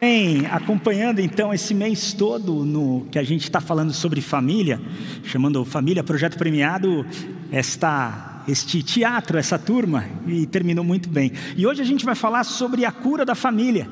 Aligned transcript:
Bem, 0.00 0.46
acompanhando 0.46 1.18
então 1.18 1.52
esse 1.52 1.74
mês 1.74 2.12
todo 2.12 2.64
no 2.64 3.08
que 3.10 3.18
a 3.18 3.24
gente 3.24 3.42
está 3.42 3.60
falando 3.60 3.92
sobre 3.92 4.20
família, 4.20 4.80
chamando 5.24 5.64
Família 5.64 6.04
Projeto 6.04 6.38
Premiado, 6.38 7.04
esta, 7.50 8.44
este 8.46 8.80
teatro, 8.80 9.36
essa 9.36 9.58
turma, 9.58 10.04
e 10.24 10.46
terminou 10.46 10.84
muito 10.84 11.08
bem. 11.08 11.32
E 11.56 11.66
hoje 11.66 11.82
a 11.82 11.84
gente 11.84 12.04
vai 12.04 12.14
falar 12.14 12.44
sobre 12.44 12.84
a 12.84 12.92
cura 12.92 13.24
da 13.24 13.34
família. 13.34 13.90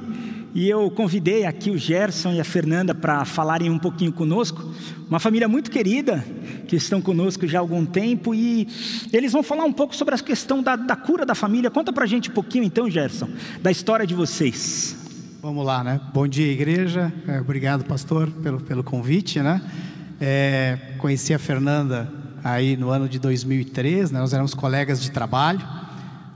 E 0.55 0.69
eu 0.69 0.89
convidei 0.93 1.45
aqui 1.45 1.73
o 1.73 1.77
Gerson 1.77 2.35
e 2.35 2.41
a 2.41 2.45
Fernanda 2.45 2.95
para 2.95 3.25
falarem 3.25 3.69
um 3.69 3.79
pouquinho 3.79 4.13
conosco. 4.13 4.73
Uma 5.09 5.19
família 5.19 5.49
muito 5.49 5.73
querida, 5.73 6.25
que 6.69 6.77
estão 6.77 7.03
conosco 7.03 7.49
já 7.49 7.59
há 7.59 7.61
algum 7.61 7.85
tempo, 7.85 8.33
e 8.33 8.69
eles 9.13 9.33
vão 9.33 9.43
falar 9.43 9.65
um 9.65 9.73
pouco 9.73 9.97
sobre 9.97 10.15
a 10.15 10.19
questão 10.19 10.63
da, 10.63 10.77
da 10.77 10.95
cura 10.95 11.27
da 11.27 11.35
família. 11.35 11.69
Conta 11.69 11.93
para 11.93 12.05
a 12.05 12.07
gente 12.07 12.31
um 12.31 12.33
pouquinho 12.33 12.63
então, 12.63 12.89
Gerson, 12.89 13.29
da 13.61 13.73
história 13.73 14.07
de 14.07 14.15
vocês. 14.15 15.05
Vamos 15.47 15.65
lá, 15.65 15.85
né? 15.85 16.01
Bom 16.13 16.27
dia, 16.27 16.51
igreja. 16.51 17.13
É, 17.29 17.41
obrigado, 17.41 17.85
pastor, 17.85 18.29
pelo, 18.43 18.59
pelo 18.61 18.83
convite, 18.83 19.41
né? 19.41 19.63
É, 20.21 20.77
conheci 20.99 21.33
a 21.33 21.39
Fernanda 21.39 22.13
aí 22.43 22.77
no 22.77 22.91
ano 22.91 23.09
de 23.09 23.21
2003, 23.21 24.11
né? 24.11 24.19
nós 24.19 24.33
éramos 24.33 24.55
colegas 24.55 25.01
de 25.01 25.09
trabalho, 25.13 25.61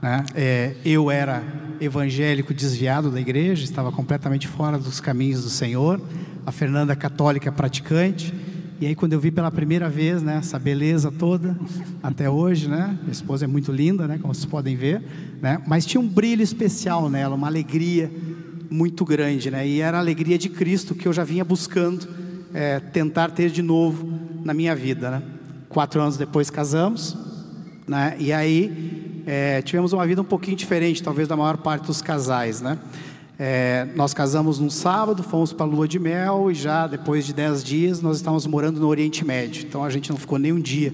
né? 0.01 0.23
É, 0.33 0.75
eu 0.85 1.11
era 1.11 1.43
evangélico 1.81 2.53
desviado 2.53 3.11
da 3.11 3.19
igreja, 3.19 3.65
estava 3.65 3.91
completamente 3.91 4.47
fora 4.47 4.77
dos 4.77 5.01
caminhos 5.01 5.43
do 5.43 5.49
Senhor. 5.49 5.99
A 6.45 6.51
Fernanda 6.53 6.95
católica 6.95 7.51
praticante. 7.51 8.33
E 8.79 8.87
aí 8.87 8.95
quando 8.95 9.11
eu 9.11 9.19
vi 9.19 9.29
pela 9.29 9.51
primeira 9.51 9.89
vez, 9.89 10.23
né, 10.23 10.37
essa 10.37 10.57
beleza 10.57 11.11
toda 11.11 11.59
até 12.01 12.29
hoje, 12.29 12.69
né? 12.69 12.97
Minha 13.01 13.11
esposa 13.11 13.43
é 13.43 13.47
muito 13.47 13.73
linda, 13.73 14.07
né, 14.07 14.17
como 14.21 14.33
vocês 14.33 14.45
podem 14.45 14.77
ver, 14.77 15.03
né? 15.41 15.61
Mas 15.67 15.85
tinha 15.85 15.99
um 15.99 16.07
brilho 16.07 16.41
especial 16.41 17.09
nela, 17.09 17.35
uma 17.35 17.47
alegria 17.47 18.09
muito 18.71 19.03
grande, 19.03 19.51
né? 19.51 19.67
E 19.67 19.81
era 19.81 19.97
a 19.97 19.99
alegria 19.99 20.37
de 20.37 20.47
Cristo 20.47 20.95
que 20.95 21.05
eu 21.05 21.11
já 21.11 21.25
vinha 21.25 21.43
buscando 21.43 22.07
é, 22.53 22.79
tentar 22.79 23.31
ter 23.31 23.51
de 23.51 23.61
novo 23.61 24.09
na 24.45 24.53
minha 24.53 24.73
vida, 24.73 25.11
né? 25.11 25.21
Quatro 25.67 26.01
anos 26.01 26.15
depois 26.15 26.49
casamos, 26.49 27.17
né? 27.85 28.15
E 28.17 28.31
aí 28.31 29.23
é, 29.27 29.61
tivemos 29.61 29.91
uma 29.91 30.07
vida 30.07 30.21
um 30.21 30.25
pouquinho 30.25 30.55
diferente, 30.55 31.03
talvez 31.03 31.27
da 31.27 31.35
maior 31.35 31.57
parte 31.57 31.87
dos 31.87 32.01
casais, 32.01 32.61
né? 32.61 32.79
É, 33.37 33.87
nós 33.95 34.13
casamos 34.13 34.59
num 34.59 34.69
sábado, 34.69 35.21
fomos 35.21 35.51
para 35.51 35.65
a 35.65 35.69
lua 35.69 35.87
de 35.87 35.99
mel 35.99 36.49
e 36.49 36.53
já 36.53 36.87
depois 36.87 37.25
de 37.25 37.33
dez 37.33 37.63
dias 37.63 38.01
nós 38.01 38.17
estávamos 38.17 38.47
morando 38.47 38.79
no 38.79 38.87
Oriente 38.87 39.25
Médio. 39.25 39.65
Então 39.67 39.83
a 39.83 39.89
gente 39.89 40.09
não 40.09 40.17
ficou 40.17 40.39
nem 40.39 40.53
um 40.53 40.59
dia 40.59 40.93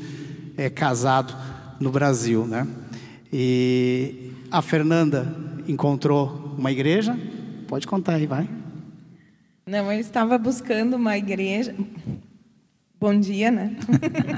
é, 0.57 0.69
casado 0.69 1.35
no 1.79 1.91
Brasil, 1.91 2.47
né? 2.47 2.65
E 3.31 4.31
a 4.49 4.61
Fernanda 4.63 5.35
encontrou 5.67 6.55
uma 6.57 6.71
igreja, 6.71 7.19
Pode 7.67 7.85
contar 7.85 8.15
aí, 8.15 8.25
vai. 8.25 8.47
Não, 9.65 9.91
eu 9.91 9.99
estava 9.99 10.37
buscando 10.37 10.95
uma 10.95 11.17
igreja. 11.17 11.75
Bom 12.97 13.19
dia, 13.19 13.51
né? 13.51 13.75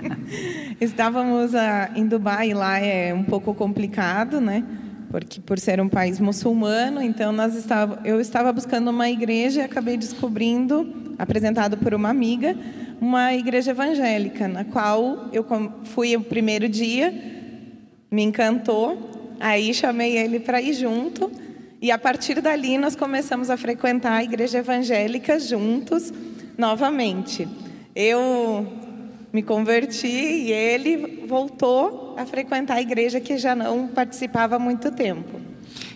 Estávamos 0.82 1.54
uh, 1.54 1.96
em 1.96 2.08
Dubai, 2.08 2.56
lá 2.56 2.80
é 2.80 3.14
um 3.14 3.24
pouco 3.24 3.54
complicado, 3.54 4.42
né? 4.42 4.66
Porque 5.12 5.40
por 5.40 5.60
ser 5.60 5.80
um 5.80 5.88
país 5.88 6.20
muçulmano, 6.20 7.04
então 7.04 7.32
nós 7.32 7.56
estava, 7.56 8.02
eu 8.04 8.20
estava 8.20 8.52
buscando 8.52 8.90
uma 8.90 9.08
igreja 9.08 9.62
e 9.62 9.64
acabei 9.64 9.96
descobrindo, 9.96 11.14
apresentado 11.20 11.78
por 11.78 11.94
uma 11.94 12.10
amiga, 12.10 12.58
uma 13.00 13.32
igreja 13.36 13.72
evangélica, 13.72 14.48
na 14.48 14.64
qual 14.64 15.30
eu 15.32 15.46
fui 15.84 16.18
o 16.18 16.22
primeiro 16.22 16.68
dia, 16.68 17.14
me 18.10 18.24
encantou, 18.24 19.38
aí 19.40 19.72
chamei 19.72 20.18
ele 20.18 20.40
para 20.40 20.60
ir 20.60 20.74
junto. 20.74 21.32
E 21.82 21.92
a 21.92 21.98
partir 21.98 22.42
dali 22.42 22.78
nós 22.78 22.96
começamos 22.96 23.50
a 23.50 23.56
frequentar 23.56 24.14
a 24.14 24.24
igreja 24.24 24.58
evangélica 24.58 25.40
juntos 25.40 26.12
novamente. 26.58 27.48
Eu 27.96 28.68
me 29.32 29.42
converti 29.42 30.08
e 30.08 30.52
ele 30.52 31.26
voltou 31.26 32.16
a 32.18 32.26
frequentar 32.26 32.76
a 32.76 32.82
igreja 32.82 33.22
que 33.22 33.38
já 33.38 33.56
não 33.56 33.88
participava 33.88 34.58
há 34.58 34.60
muito 34.60 34.92
tempo. 34.92 35.40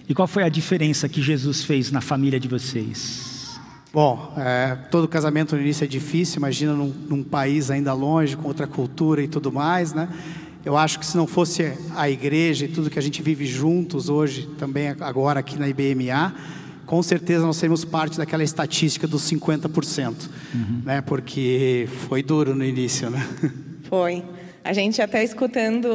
E 0.07 0.13
qual 0.13 0.27
foi 0.27 0.43
a 0.43 0.49
diferença 0.49 1.09
que 1.09 1.21
Jesus 1.21 1.63
fez 1.63 1.91
na 1.91 1.99
família 1.99 2.39
de 2.39 2.47
vocês? 2.47 3.59
Bom, 3.91 4.33
é, 4.37 4.75
todo 4.89 5.07
casamento 5.07 5.55
no 5.55 5.61
início 5.61 5.83
é 5.83 5.87
difícil, 5.87 6.37
imagina 6.37 6.73
num, 6.73 6.87
num 6.87 7.23
país 7.23 7.69
ainda 7.69 7.93
longe, 7.93 8.35
com 8.35 8.47
outra 8.47 8.65
cultura 8.65 9.21
e 9.21 9.27
tudo 9.27 9.51
mais, 9.51 9.93
né? 9.93 10.09
Eu 10.65 10.77
acho 10.77 10.97
que 10.97 11.05
se 11.05 11.17
não 11.17 11.27
fosse 11.27 11.73
a 11.93 12.09
igreja 12.09 12.63
e 12.63 12.67
tudo 12.69 12.89
que 12.89 12.97
a 12.97 13.01
gente 13.01 13.21
vive 13.21 13.45
juntos 13.45 14.07
hoje, 14.07 14.47
também 14.57 14.95
agora 15.01 15.41
aqui 15.41 15.59
na 15.59 15.67
IBMA, 15.67 16.33
com 16.85 17.03
certeza 17.03 17.45
nós 17.45 17.57
seremos 17.57 17.83
parte 17.83 18.17
daquela 18.17 18.43
estatística 18.43 19.05
dos 19.05 19.29
50%, 19.29 20.29
uhum. 20.53 20.81
né? 20.85 21.01
Porque 21.01 21.89
foi 22.07 22.23
duro 22.23 22.55
no 22.55 22.63
início, 22.63 23.09
né? 23.09 23.27
Foi. 23.89 24.23
A 24.63 24.71
gente 24.71 25.01
até 25.01 25.21
escutando 25.21 25.89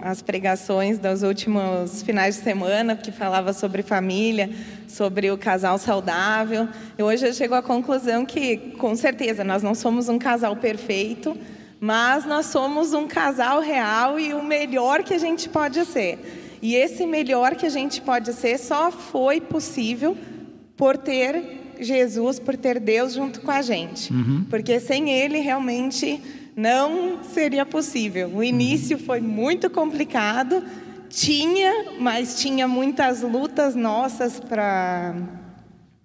as 0.00 0.22
pregações 0.22 0.98
dos 0.98 1.22
últimos 1.22 2.02
finais 2.02 2.36
de 2.36 2.42
semana, 2.42 2.96
que 2.96 3.12
falava 3.12 3.52
sobre 3.52 3.82
família, 3.82 4.50
sobre 4.88 5.30
o 5.30 5.36
casal 5.36 5.76
saudável. 5.76 6.66
E 6.98 7.02
hoje 7.02 7.26
eu 7.26 7.34
chego 7.34 7.54
à 7.54 7.62
conclusão 7.62 8.24
que, 8.24 8.56
com 8.78 8.96
certeza, 8.96 9.44
nós 9.44 9.62
não 9.62 9.74
somos 9.74 10.08
um 10.08 10.18
casal 10.18 10.56
perfeito, 10.56 11.36
mas 11.80 12.26
nós 12.26 12.46
somos 12.46 12.92
um 12.92 13.06
casal 13.06 13.60
real 13.60 14.20
e 14.20 14.34
o 14.34 14.44
melhor 14.44 15.02
que 15.02 15.14
a 15.14 15.18
gente 15.18 15.48
pode 15.48 15.84
ser. 15.86 16.58
E 16.60 16.74
esse 16.74 17.06
melhor 17.06 17.56
que 17.56 17.64
a 17.64 17.70
gente 17.70 18.02
pode 18.02 18.34
ser 18.34 18.58
só 18.58 18.90
foi 18.90 19.40
possível 19.40 20.16
por 20.76 20.98
ter 20.98 21.58
Jesus, 21.80 22.38
por 22.38 22.56
ter 22.56 22.78
Deus 22.78 23.14
junto 23.14 23.40
com 23.40 23.50
a 23.50 23.62
gente. 23.62 24.12
Uhum. 24.12 24.44
Porque 24.50 24.78
sem 24.78 25.10
Ele 25.10 25.38
realmente 25.38 26.20
não 26.54 27.20
seria 27.24 27.64
possível. 27.64 28.30
O 28.34 28.44
início 28.44 28.98
uhum. 28.98 29.04
foi 29.04 29.20
muito 29.22 29.70
complicado, 29.70 30.62
tinha, 31.08 31.92
mas 31.98 32.38
tinha 32.38 32.68
muitas 32.68 33.22
lutas 33.22 33.74
nossas 33.74 34.38
para 34.38 35.14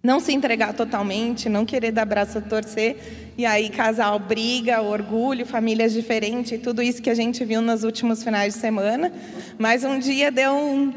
não 0.06 0.20
se 0.20 0.32
entregar 0.32 0.74
totalmente, 0.74 1.50
não 1.50 1.66
querer 1.66 1.92
dar 1.92 2.06
braço 2.06 2.38
a 2.38 2.42
torcer. 2.42 3.34
E 3.38 3.46
aí, 3.46 3.70
casal 3.70 4.20
briga, 4.20 4.82
orgulho, 4.82 5.46
famílias 5.46 5.92
diferentes, 5.92 6.62
tudo 6.62 6.82
isso 6.82 7.02
que 7.02 7.10
a 7.10 7.16
gente 7.16 7.44
viu 7.44 7.60
nos 7.60 7.84
últimos 7.84 8.24
finais 8.24 8.54
de 8.54 8.60
semana. 8.60 9.12
Mas 9.58 9.84
um 9.84 9.98
dia 9.98 10.32
deu 10.32 10.54
um, 10.54 10.94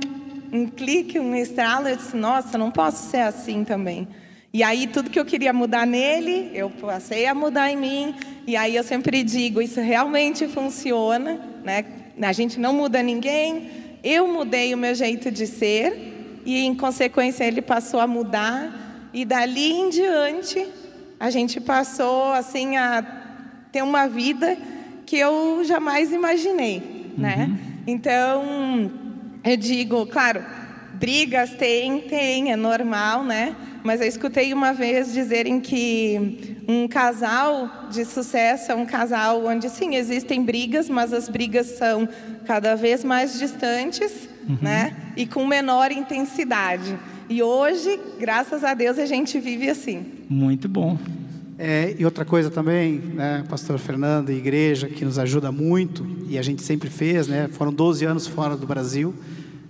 um 0.53 0.67
clique, 0.67 1.19
um 1.19 1.35
estralo, 1.35 1.89
eu 1.89 1.97
disse: 1.97 2.17
Nossa, 2.17 2.59
não 2.59 2.71
posso 2.71 3.11
ser 3.11 3.23
assim 3.23 3.65
também. 3.65 4.07
E 4.53 4.63
aí, 4.63 4.87
tudo 4.87 5.11
que 5.11 5.19
eu 5.19 5.25
queria 5.25 5.53
mudar 5.53 5.87
nele, 5.87 6.51
eu 6.55 6.71
passei 6.71 7.27
a 7.27 7.35
mudar 7.35 7.71
em 7.71 7.77
mim. 7.77 8.15
E 8.47 8.57
aí, 8.57 8.77
eu 8.77 8.85
sempre 8.85 9.23
digo: 9.23 9.63
Isso 9.63 9.81
realmente 9.81 10.47
funciona. 10.47 11.41
Né? 11.65 11.85
A 12.21 12.33
gente 12.33 12.61
não 12.61 12.75
muda 12.75 13.03
ninguém. 13.03 13.71
Eu 14.05 14.29
mudei 14.29 14.75
o 14.75 14.79
meu 14.79 14.95
jeito 14.95 15.31
de 15.31 15.47
ser. 15.47 16.41
E, 16.45 16.61
em 16.61 16.75
consequência, 16.75 17.45
ele 17.45 17.63
passou 17.63 18.01
a 18.01 18.07
mudar. 18.07 18.88
E 19.19 19.25
dali 19.25 19.73
em 19.73 19.91
diante, 19.91 20.65
a 21.19 21.29
gente 21.29 21.61
passou 21.61 22.33
assim 22.35 22.77
a 22.77 23.03
ter 23.73 23.83
uma 23.83 24.07
vida 24.07 24.57
que 25.05 25.17
eu 25.19 25.61
jamais 25.65 26.13
imaginei, 26.13 27.13
né? 27.19 27.49
uhum. 27.51 27.57
Então, 27.85 28.93
eu 29.43 29.57
digo, 29.57 30.07
claro, 30.07 30.41
brigas 30.95 31.51
tem, 31.51 32.03
tem, 32.03 32.53
é 32.53 32.57
normal, 32.57 33.25
né? 33.25 33.57
Mas 33.83 34.01
eu 34.01 34.07
escutei 34.07 34.55
uma 34.55 34.73
vez 34.73 35.13
dizerem 35.13 35.59
que 35.59 36.63
um 36.69 36.87
casal 36.87 37.89
de 37.91 38.05
sucesso 38.05 38.71
é 38.71 38.75
um 38.77 38.87
casal 38.87 39.45
onde 39.47 39.69
sim 39.69 39.97
existem 39.97 40.45
brigas, 40.45 40.89
mas 40.89 41.13
as 41.13 41.29
brigas 41.29 41.67
são 41.77 42.09
cada 42.47 42.77
vez 42.77 43.03
mais 43.03 43.37
distantes, 43.37 44.29
uhum. 44.49 44.59
né? 44.63 44.97
E 45.17 45.27
com 45.27 45.45
menor 45.45 45.91
intensidade. 45.91 46.97
E 47.31 47.43
hoje, 47.43 48.01
graças 48.19 48.65
a 48.65 48.73
Deus, 48.73 48.99
a 48.99 49.05
gente 49.05 49.39
vive 49.39 49.69
assim. 49.69 50.03
Muito 50.31 50.67
bom. 50.67 50.99
É, 51.59 51.95
e 51.99 52.05
outra 52.05 52.25
coisa 52.25 52.49
também, 52.49 52.95
né, 52.95 53.45
pastor 53.49 53.79
Fernando, 53.79 54.31
igreja, 54.31 54.89
que 54.89 55.05
nos 55.05 55.19
ajuda 55.19 55.53
muito, 55.53 56.07
e 56.27 56.39
a 56.39 56.43
gente 56.43 56.63
sempre 56.63 56.89
fez, 56.89 57.29
né, 57.29 57.49
foram 57.53 57.71
12 57.73 58.05
anos 58.07 58.27
fora 58.27 58.57
do 58.57 58.67
Brasil, 58.67 59.15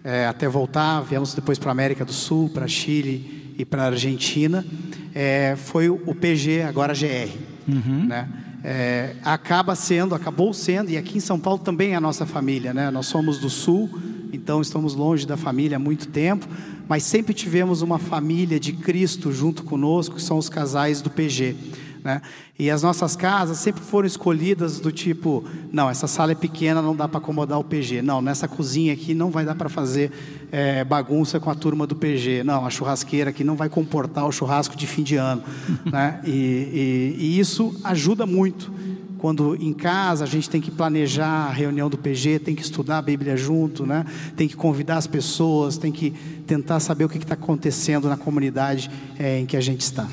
é, 0.05 0.27
até 0.27 0.47
voltar, 0.47 1.01
viemos 1.01 1.35
depois 1.35 1.59
para 1.59 1.71
a 1.71 1.73
América 1.73 2.05
do 2.05 2.13
Sul, 2.13 2.49
para 2.51 2.69
Chile 2.69 3.55
e 3.59 3.65
para 3.65 3.83
a 3.83 3.87
Argentina, 3.87 4.65
é, 5.13 5.57
foi 5.57 5.89
o 5.89 6.15
PG, 6.15 6.63
agora 6.63 6.93
GR. 6.95 7.33
Uhum. 7.67 8.07
Né? 8.07 8.29
É, 8.63 9.17
acaba 9.25 9.75
sendo, 9.75 10.15
acabou 10.15 10.53
sendo, 10.53 10.91
e 10.91 10.97
aqui 10.97 11.17
em 11.17 11.21
São 11.21 11.41
Paulo 11.41 11.59
também 11.59 11.93
é 11.93 11.97
a 11.97 12.01
nossa 12.01 12.25
família, 12.25 12.73
né? 12.73 12.91
nós 12.91 13.07
somos 13.07 13.39
do 13.39 13.51
Sul, 13.51 13.91
então 14.33 14.61
estamos 14.61 14.95
longe 14.95 15.27
da 15.27 15.37
família 15.37 15.77
há 15.77 15.81
muito 15.81 16.09
tempo, 16.09 16.47
mas 16.89 17.03
sempre 17.03 17.35
tivemos 17.35 17.83
uma 17.83 17.99
família 17.99 18.59
de 18.59 18.73
Cristo 18.73 19.31
junto 19.33 19.63
conosco, 19.63 20.17
que 20.17 20.23
são 20.23 20.39
os 20.39 20.49
casais 20.49 21.03
do 21.03 21.11
PG. 21.11 21.55
Né? 22.03 22.23
E 22.59 22.71
as 22.71 22.83
nossas 22.83 23.15
casas 23.15 23.59
sempre 23.59 23.83
foram 23.83 24.07
escolhidas 24.07 24.81
do 24.81 24.91
tipo: 24.91 25.45
não, 25.71 25.91
essa 25.91 26.07
sala 26.07 26.33
é 26.33 26.35
pequena, 26.35 26.81
não 26.81 26.97
dá 26.97 27.07
para 27.07 27.19
acomodar 27.19 27.59
o 27.59 27.65
PG. 27.65 28.03
Não, 28.03 28.23
nessa 28.23 28.49
cozinha 28.49 28.93
aqui 28.93 29.15
não 29.15 29.31
vai 29.31 29.45
dar 29.45 29.55
para 29.55 29.69
fazer 29.69 30.11
é, 30.51 30.85
bagunça 30.85 31.39
com 31.39 31.51
a 31.51 31.55
turma 31.55 31.87
do 31.87 31.95
PG. 31.95 32.43
Não, 32.45 32.65
a 32.65 32.71
churrasqueira 32.71 33.31
aqui 33.31 33.45
não 33.45 33.57
vai 33.57 33.69
comportar 33.69 34.27
o 34.27 34.33
churrasco 34.33 34.77
de 34.77 34.87
fim 34.87 35.03
de 35.03 35.17
ano. 35.17 35.43
né? 35.85 36.21
e, 36.25 36.31
e, 36.31 37.17
e 37.19 37.39
isso 37.39 37.75
ajuda 37.85 38.25
muito 38.25 38.73
quando 39.19 39.57
em 39.57 39.73
casa 39.73 40.25
a 40.25 40.27
gente 40.27 40.49
tem 40.49 40.61
que 40.61 40.71
planejar 40.71 41.49
a 41.49 41.51
reunião 41.51 41.91
do 41.91 41.99
PG, 41.99 42.39
tem 42.39 42.55
que 42.55 42.63
estudar 42.63 42.99
a 42.99 43.03
Bíblia 43.03 43.37
junto, 43.37 43.85
né? 43.85 44.05
tem 44.37 44.49
que 44.49 44.57
convidar 44.57 44.97
as 44.97 45.07
pessoas, 45.07 45.77
tem 45.77 45.93
que 45.93 46.11
tentar 46.47 46.81
saber 46.81 47.05
o 47.05 47.09
que 47.09 47.19
está 47.19 47.35
acontecendo 47.35 48.09
na 48.09 48.17
comunidade 48.17 48.91
é, 49.19 49.41
em 49.41 49.47
que 49.47 49.57
a 49.57 49.61
gente 49.61 49.81
está. 49.81 50.09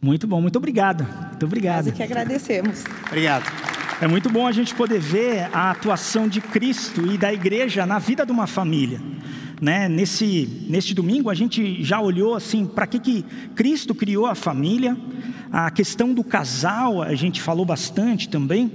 Muito 0.00 0.26
bom, 0.26 0.40
muito 0.40 0.56
obrigado. 0.56 1.06
Muito 1.28 1.46
obrigado. 1.46 1.86
Nós 1.86 1.94
que 1.94 2.02
agradecemos. 2.02 2.84
Obrigado. 3.06 3.44
É 4.00 4.06
muito 4.06 4.30
bom 4.30 4.46
a 4.46 4.52
gente 4.52 4.74
poder 4.74 5.00
ver 5.00 5.48
a 5.52 5.70
atuação 5.72 6.28
de 6.28 6.40
Cristo 6.40 7.04
e 7.12 7.18
da 7.18 7.32
igreja 7.32 7.84
na 7.84 7.98
vida 7.98 8.24
de 8.24 8.30
uma 8.30 8.46
família. 8.46 9.00
Né? 9.60 9.88
Nesse, 9.88 10.48
neste 10.68 10.94
domingo 10.94 11.30
a 11.30 11.34
gente 11.34 11.82
já 11.82 12.00
olhou 12.00 12.34
assim 12.34 12.64
para 12.64 12.86
que, 12.86 12.98
que 12.98 13.24
Cristo 13.54 13.94
criou 13.94 14.26
a 14.26 14.34
família, 14.34 14.96
a 15.50 15.70
questão 15.70 16.12
do 16.12 16.22
casal, 16.22 17.02
a 17.02 17.14
gente 17.14 17.40
falou 17.40 17.64
bastante 17.64 18.28
também. 18.28 18.70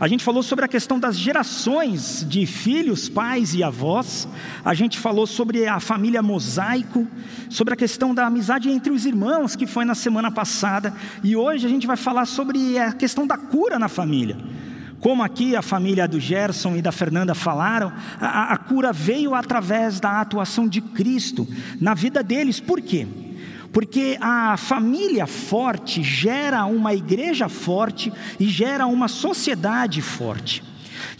A 0.00 0.08
gente 0.08 0.24
falou 0.24 0.42
sobre 0.42 0.64
a 0.64 0.68
questão 0.68 0.98
das 0.98 1.18
gerações 1.18 2.26
de 2.28 2.46
filhos, 2.46 3.08
pais 3.08 3.54
e 3.54 3.62
avós. 3.62 4.26
A 4.64 4.72
gente 4.74 4.98
falou 4.98 5.26
sobre 5.26 5.66
a 5.66 5.78
família 5.80 6.22
mosaico, 6.22 7.06
sobre 7.50 7.74
a 7.74 7.76
questão 7.76 8.14
da 8.14 8.26
amizade 8.26 8.70
entre 8.70 8.90
os 8.90 9.04
irmãos, 9.04 9.54
que 9.54 9.66
foi 9.66 9.84
na 9.84 9.94
semana 9.94 10.30
passada. 10.30 10.94
E 11.22 11.36
hoje 11.36 11.66
a 11.66 11.68
gente 11.68 11.86
vai 11.86 11.96
falar 11.96 12.24
sobre 12.24 12.78
a 12.78 12.92
questão 12.92 13.26
da 13.26 13.36
cura 13.36 13.78
na 13.78 13.88
família. 13.88 14.36
Como 15.04 15.22
aqui 15.22 15.54
a 15.54 15.60
família 15.60 16.08
do 16.08 16.18
Gerson 16.18 16.76
e 16.76 16.80
da 16.80 16.90
Fernanda 16.90 17.34
falaram, 17.34 17.92
a, 18.18 18.54
a 18.54 18.56
cura 18.56 18.90
veio 18.90 19.34
através 19.34 20.00
da 20.00 20.18
atuação 20.18 20.66
de 20.66 20.80
Cristo 20.80 21.46
na 21.78 21.92
vida 21.92 22.22
deles. 22.22 22.58
Por 22.58 22.80
quê? 22.80 23.06
Porque 23.70 24.16
a 24.18 24.56
família 24.56 25.26
forte 25.26 26.02
gera 26.02 26.64
uma 26.64 26.94
igreja 26.94 27.50
forte 27.50 28.10
e 28.40 28.46
gera 28.46 28.86
uma 28.86 29.06
sociedade 29.06 30.00
forte. 30.00 30.64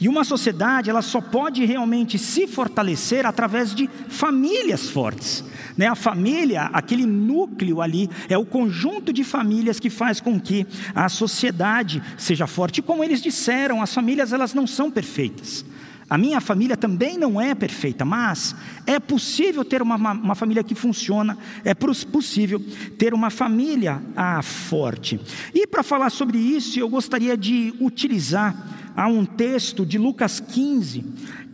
E 0.00 0.08
uma 0.08 0.25
sociedade, 0.25 0.90
ela 0.90 1.02
só 1.02 1.20
pode 1.20 1.64
realmente 1.64 2.19
se 2.19 2.46
fortalecer 2.46 3.26
através 3.26 3.75
de 3.75 3.88
famílias 4.08 4.88
fortes. 4.88 5.44
Né? 5.76 5.86
A 5.86 5.94
família, 5.94 6.70
aquele 6.72 7.06
núcleo 7.06 7.81
ali, 7.81 8.08
é 8.28 8.38
o 8.38 8.44
conjunto 8.44 9.12
de 9.12 9.25
famílias 9.25 9.81
que 9.81 9.90
faz 9.90 10.20
com 10.20 10.38
que 10.40 10.66
a 10.94 11.08
sociedade 11.08 12.02
seja 12.16 12.46
forte. 12.46 12.78
E 12.78 12.82
como 12.82 13.02
eles 13.02 13.20
disseram, 13.20 13.82
as 13.82 13.92
famílias 13.92 14.32
elas 14.32 14.54
não 14.54 14.66
são 14.66 14.90
perfeitas. 14.90 15.64
A 16.08 16.19
minha 16.19 16.40
família 16.40 16.76
também 16.76 17.16
não 17.16 17.40
é 17.40 17.54
perfeita, 17.54 18.04
mas 18.04 18.54
é 18.87 19.00
possível 19.00 19.64
ter 19.64 19.80
uma, 19.80 19.96
uma, 19.96 20.12
uma 20.12 20.34
família 20.34 20.62
que 20.62 20.75
funciona, 20.75 21.37
é 21.64 21.75
possível 21.75 22.60
ter 22.98 23.14
uma 23.14 23.30
família 23.30 24.02
ah, 24.14 24.42
forte. 24.42 25.19
E 25.54 25.66
para 25.66 25.82
falar 25.82 26.10
sobre 26.10 26.37
isso, 26.38 26.78
eu 26.78 26.88
gostaria 26.88 27.37
de 27.37 27.75
utilizar 27.80 28.54
há 28.96 29.06
um 29.06 29.25
texto 29.25 29.85
de 29.85 29.99
Lucas 29.99 30.41
15, 30.41 31.05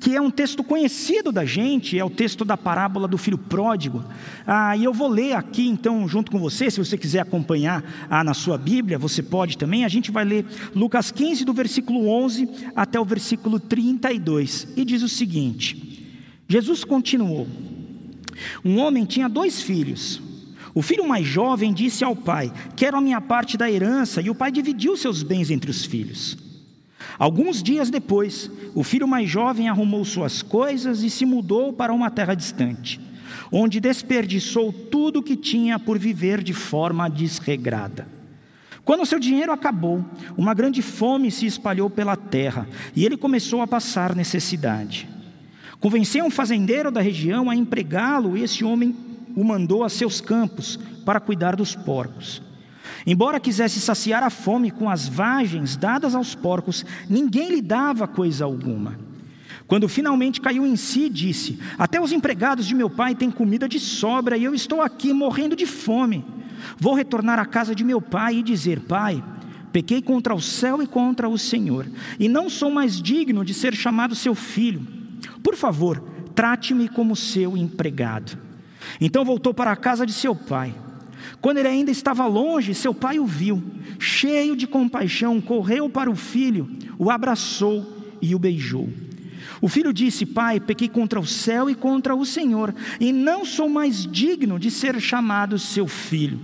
que 0.00 0.16
é 0.16 0.20
um 0.20 0.30
texto 0.30 0.64
conhecido 0.64 1.30
da 1.30 1.44
gente, 1.44 1.98
é 1.98 2.04
o 2.04 2.10
texto 2.10 2.44
da 2.44 2.56
parábola 2.56 3.06
do 3.06 3.18
filho 3.18 3.38
pródigo. 3.38 4.04
Ah, 4.46 4.76
e 4.76 4.84
eu 4.84 4.92
vou 4.92 5.08
ler 5.08 5.34
aqui 5.34 5.68
então 5.68 6.08
junto 6.08 6.30
com 6.30 6.38
você, 6.38 6.70
se 6.70 6.78
você 6.78 6.96
quiser 6.96 7.20
acompanhar 7.20 7.84
ah, 8.08 8.24
na 8.24 8.34
sua 8.34 8.56
Bíblia, 8.56 8.98
você 8.98 9.22
pode 9.22 9.58
também. 9.58 9.84
A 9.84 9.88
gente 9.88 10.10
vai 10.10 10.24
ler 10.24 10.46
Lucas 10.74 11.10
15, 11.10 11.44
do 11.44 11.52
versículo 11.52 12.08
11 12.08 12.48
até 12.74 12.98
o 12.98 13.04
versículo 13.04 13.60
32, 13.60 14.68
e 14.76 14.84
diz 14.84 15.02
o 15.02 15.08
seguinte: 15.08 16.06
Jesus 16.48 16.82
continuou: 16.82 17.46
Um 18.64 18.78
homem 18.78 19.04
tinha 19.04 19.28
dois 19.28 19.60
filhos. 19.62 20.20
O 20.72 20.82
filho 20.82 21.06
mais 21.06 21.26
jovem 21.26 21.74
disse 21.74 22.04
ao 22.04 22.14
pai: 22.14 22.52
Quero 22.76 22.96
a 22.96 23.00
minha 23.00 23.20
parte 23.20 23.56
da 23.58 23.70
herança, 23.70 24.22
e 24.22 24.30
o 24.30 24.34
pai 24.34 24.50
dividiu 24.50 24.96
seus 24.96 25.22
bens 25.22 25.50
entre 25.50 25.70
os 25.70 25.84
filhos. 25.84 26.49
Alguns 27.20 27.62
dias 27.62 27.90
depois, 27.90 28.50
o 28.74 28.82
filho 28.82 29.06
mais 29.06 29.28
jovem 29.28 29.68
arrumou 29.68 30.06
suas 30.06 30.40
coisas 30.40 31.02
e 31.02 31.10
se 31.10 31.26
mudou 31.26 31.70
para 31.70 31.92
uma 31.92 32.10
terra 32.10 32.34
distante, 32.34 32.98
onde 33.52 33.78
desperdiçou 33.78 34.72
tudo 34.72 35.18
o 35.18 35.22
que 35.22 35.36
tinha 35.36 35.78
por 35.78 35.98
viver 35.98 36.42
de 36.42 36.54
forma 36.54 37.10
desregrada. 37.10 38.08
Quando 38.86 39.04
seu 39.04 39.18
dinheiro 39.18 39.52
acabou, 39.52 40.02
uma 40.34 40.54
grande 40.54 40.80
fome 40.80 41.30
se 41.30 41.44
espalhou 41.44 41.90
pela 41.90 42.16
terra 42.16 42.66
e 42.96 43.04
ele 43.04 43.18
começou 43.18 43.60
a 43.60 43.66
passar 43.66 44.16
necessidade. 44.16 45.06
Convenceu 45.78 46.24
um 46.24 46.30
fazendeiro 46.30 46.90
da 46.90 47.02
região 47.02 47.50
a 47.50 47.54
empregá-lo 47.54 48.34
e 48.34 48.44
esse 48.44 48.64
homem 48.64 48.96
o 49.36 49.44
mandou 49.44 49.84
a 49.84 49.90
seus 49.90 50.22
campos 50.22 50.78
para 51.04 51.20
cuidar 51.20 51.54
dos 51.54 51.74
porcos. 51.74 52.40
Embora 53.06 53.40
quisesse 53.40 53.80
saciar 53.80 54.22
a 54.22 54.30
fome 54.30 54.70
com 54.70 54.88
as 54.88 55.08
vagens 55.08 55.76
dadas 55.76 56.14
aos 56.14 56.34
porcos, 56.34 56.84
ninguém 57.08 57.50
lhe 57.50 57.62
dava 57.62 58.06
coisa 58.06 58.44
alguma. 58.44 58.98
Quando 59.66 59.88
finalmente 59.88 60.40
caiu 60.40 60.66
em 60.66 60.74
si, 60.74 61.08
disse: 61.08 61.58
Até 61.78 62.00
os 62.00 62.12
empregados 62.12 62.66
de 62.66 62.74
meu 62.74 62.90
pai 62.90 63.14
têm 63.14 63.30
comida 63.30 63.68
de 63.68 63.78
sobra 63.78 64.36
e 64.36 64.44
eu 64.44 64.52
estou 64.52 64.82
aqui 64.82 65.12
morrendo 65.12 65.54
de 65.54 65.64
fome. 65.64 66.24
Vou 66.78 66.94
retornar 66.94 67.38
à 67.38 67.46
casa 67.46 67.74
de 67.74 67.84
meu 67.84 68.00
pai 68.00 68.38
e 68.38 68.42
dizer: 68.42 68.80
Pai, 68.80 69.22
pequei 69.72 70.02
contra 70.02 70.34
o 70.34 70.40
céu 70.40 70.82
e 70.82 70.86
contra 70.86 71.28
o 71.28 71.38
Senhor, 71.38 71.86
e 72.18 72.28
não 72.28 72.50
sou 72.50 72.70
mais 72.70 73.00
digno 73.00 73.44
de 73.44 73.54
ser 73.54 73.74
chamado 73.74 74.14
seu 74.14 74.34
filho. 74.34 74.86
Por 75.42 75.54
favor, 75.54 76.02
trate-me 76.34 76.88
como 76.88 77.14
seu 77.14 77.56
empregado. 77.56 78.36
Então 79.00 79.24
voltou 79.24 79.54
para 79.54 79.70
a 79.70 79.76
casa 79.76 80.04
de 80.04 80.12
seu 80.12 80.34
pai. 80.34 80.74
Quando 81.40 81.58
ele 81.58 81.68
ainda 81.68 81.90
estava 81.90 82.26
longe, 82.26 82.74
seu 82.74 82.94
pai 82.94 83.18
o 83.18 83.24
viu, 83.24 83.62
cheio 83.98 84.54
de 84.54 84.66
compaixão, 84.66 85.40
correu 85.40 85.88
para 85.88 86.10
o 86.10 86.14
filho, 86.14 86.68
o 86.98 87.10
abraçou 87.10 87.96
e 88.20 88.34
o 88.34 88.38
beijou. 88.38 88.88
O 89.60 89.68
filho 89.68 89.92
disse: 89.92 90.26
Pai, 90.26 90.60
pequei 90.60 90.88
contra 90.88 91.18
o 91.18 91.26
céu 91.26 91.70
e 91.70 91.74
contra 91.74 92.14
o 92.14 92.26
Senhor, 92.26 92.74
e 92.98 93.12
não 93.12 93.44
sou 93.44 93.68
mais 93.68 94.06
digno 94.06 94.58
de 94.58 94.70
ser 94.70 95.00
chamado 95.00 95.58
seu 95.58 95.86
filho. 95.86 96.38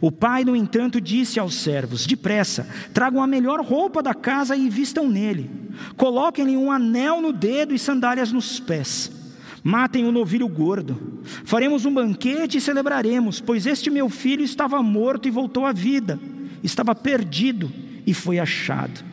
O 0.00 0.10
pai, 0.10 0.44
no 0.44 0.56
entanto, 0.56 1.00
disse 1.00 1.38
aos 1.38 1.54
servos: 1.54 2.06
Depressa, 2.06 2.68
tragam 2.92 3.22
a 3.22 3.26
melhor 3.26 3.60
roupa 3.60 4.02
da 4.02 4.14
casa 4.14 4.56
e 4.56 4.68
vistam 4.68 5.08
nele. 5.08 5.50
Coloquem-lhe 5.96 6.56
um 6.56 6.72
anel 6.72 7.20
no 7.20 7.32
dedo 7.32 7.74
e 7.74 7.78
sandálias 7.78 8.32
nos 8.32 8.58
pés. 8.58 9.17
Matem 9.62 10.06
o 10.06 10.12
novilho 10.12 10.48
gordo. 10.48 11.20
Faremos 11.44 11.84
um 11.84 11.92
banquete 11.92 12.58
e 12.58 12.60
celebraremos, 12.60 13.40
pois 13.40 13.66
este 13.66 13.90
meu 13.90 14.08
filho 14.08 14.42
estava 14.42 14.82
morto 14.82 15.28
e 15.28 15.30
voltou 15.30 15.66
à 15.66 15.72
vida, 15.72 16.18
estava 16.62 16.94
perdido 16.94 17.70
e 18.06 18.14
foi 18.14 18.38
achado. 18.38 19.04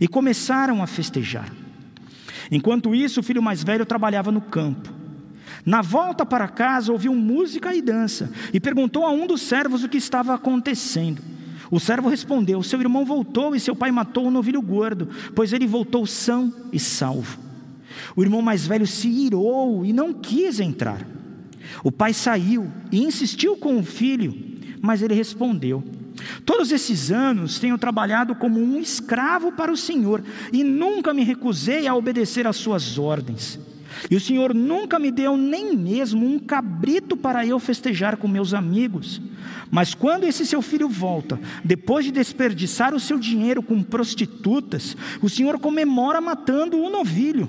E 0.00 0.06
começaram 0.06 0.82
a 0.82 0.86
festejar. 0.86 1.52
Enquanto 2.50 2.94
isso, 2.94 3.20
o 3.20 3.22
filho 3.22 3.42
mais 3.42 3.62
velho 3.62 3.84
trabalhava 3.84 4.30
no 4.30 4.40
campo. 4.40 4.92
Na 5.64 5.82
volta 5.82 6.24
para 6.24 6.48
casa, 6.48 6.92
ouviu 6.92 7.14
música 7.14 7.74
e 7.74 7.82
dança 7.82 8.30
e 8.52 8.60
perguntou 8.60 9.04
a 9.04 9.10
um 9.10 9.26
dos 9.26 9.42
servos 9.42 9.84
o 9.84 9.88
que 9.88 9.98
estava 9.98 10.34
acontecendo. 10.34 11.20
O 11.70 11.78
servo 11.78 12.08
respondeu: 12.08 12.62
Seu 12.62 12.80
irmão 12.80 13.04
voltou 13.04 13.54
e 13.54 13.60
seu 13.60 13.76
pai 13.76 13.90
matou 13.90 14.26
o 14.26 14.30
novilho 14.30 14.62
gordo, 14.62 15.08
pois 15.34 15.52
ele 15.52 15.66
voltou 15.66 16.06
são 16.06 16.52
e 16.72 16.78
salvo. 16.78 17.47
O 18.16 18.22
irmão 18.22 18.42
mais 18.42 18.66
velho 18.66 18.86
se 18.86 19.08
irou 19.08 19.84
e 19.84 19.92
não 19.92 20.12
quis 20.12 20.60
entrar. 20.60 21.06
O 21.82 21.92
pai 21.92 22.12
saiu 22.12 22.70
e 22.90 23.02
insistiu 23.02 23.56
com 23.56 23.78
o 23.78 23.82
filho, 23.82 24.34
mas 24.80 25.02
ele 25.02 25.14
respondeu: 25.14 25.82
Todos 26.44 26.72
esses 26.72 27.10
anos 27.10 27.58
tenho 27.58 27.78
trabalhado 27.78 28.34
como 28.34 28.60
um 28.60 28.80
escravo 28.80 29.52
para 29.52 29.72
o 29.72 29.76
Senhor 29.76 30.22
e 30.52 30.64
nunca 30.64 31.12
me 31.14 31.22
recusei 31.22 31.86
a 31.86 31.94
obedecer 31.94 32.46
às 32.46 32.56
suas 32.56 32.98
ordens. 32.98 33.58
E 34.10 34.16
o 34.16 34.20
Senhor 34.20 34.54
nunca 34.54 34.98
me 34.98 35.10
deu 35.10 35.36
nem 35.36 35.76
mesmo 35.76 36.24
um 36.24 36.38
cabrito 36.38 37.16
para 37.16 37.44
eu 37.44 37.58
festejar 37.58 38.16
com 38.16 38.28
meus 38.28 38.54
amigos. 38.54 39.20
Mas 39.70 39.94
quando 39.94 40.24
esse 40.24 40.46
seu 40.46 40.62
filho 40.62 40.88
volta, 40.88 41.38
depois 41.64 42.04
de 42.04 42.12
desperdiçar 42.12 42.94
o 42.94 43.00
seu 43.00 43.18
dinheiro 43.18 43.62
com 43.62 43.82
prostitutas, 43.82 44.96
o 45.20 45.28
Senhor 45.28 45.58
comemora 45.58 46.20
matando 46.20 46.78
o 46.78 46.90
novilho. 46.90 47.48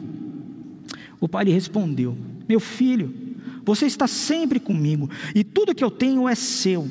O 1.19 1.27
pai 1.27 1.45
lhe 1.45 1.51
respondeu: 1.51 2.17
Meu 2.47 2.59
filho, 2.59 3.13
você 3.63 3.85
está 3.85 4.07
sempre 4.07 4.59
comigo 4.59 5.09
e 5.35 5.43
tudo 5.43 5.75
que 5.75 5.83
eu 5.83 5.91
tenho 5.91 6.27
é 6.27 6.35
seu. 6.35 6.89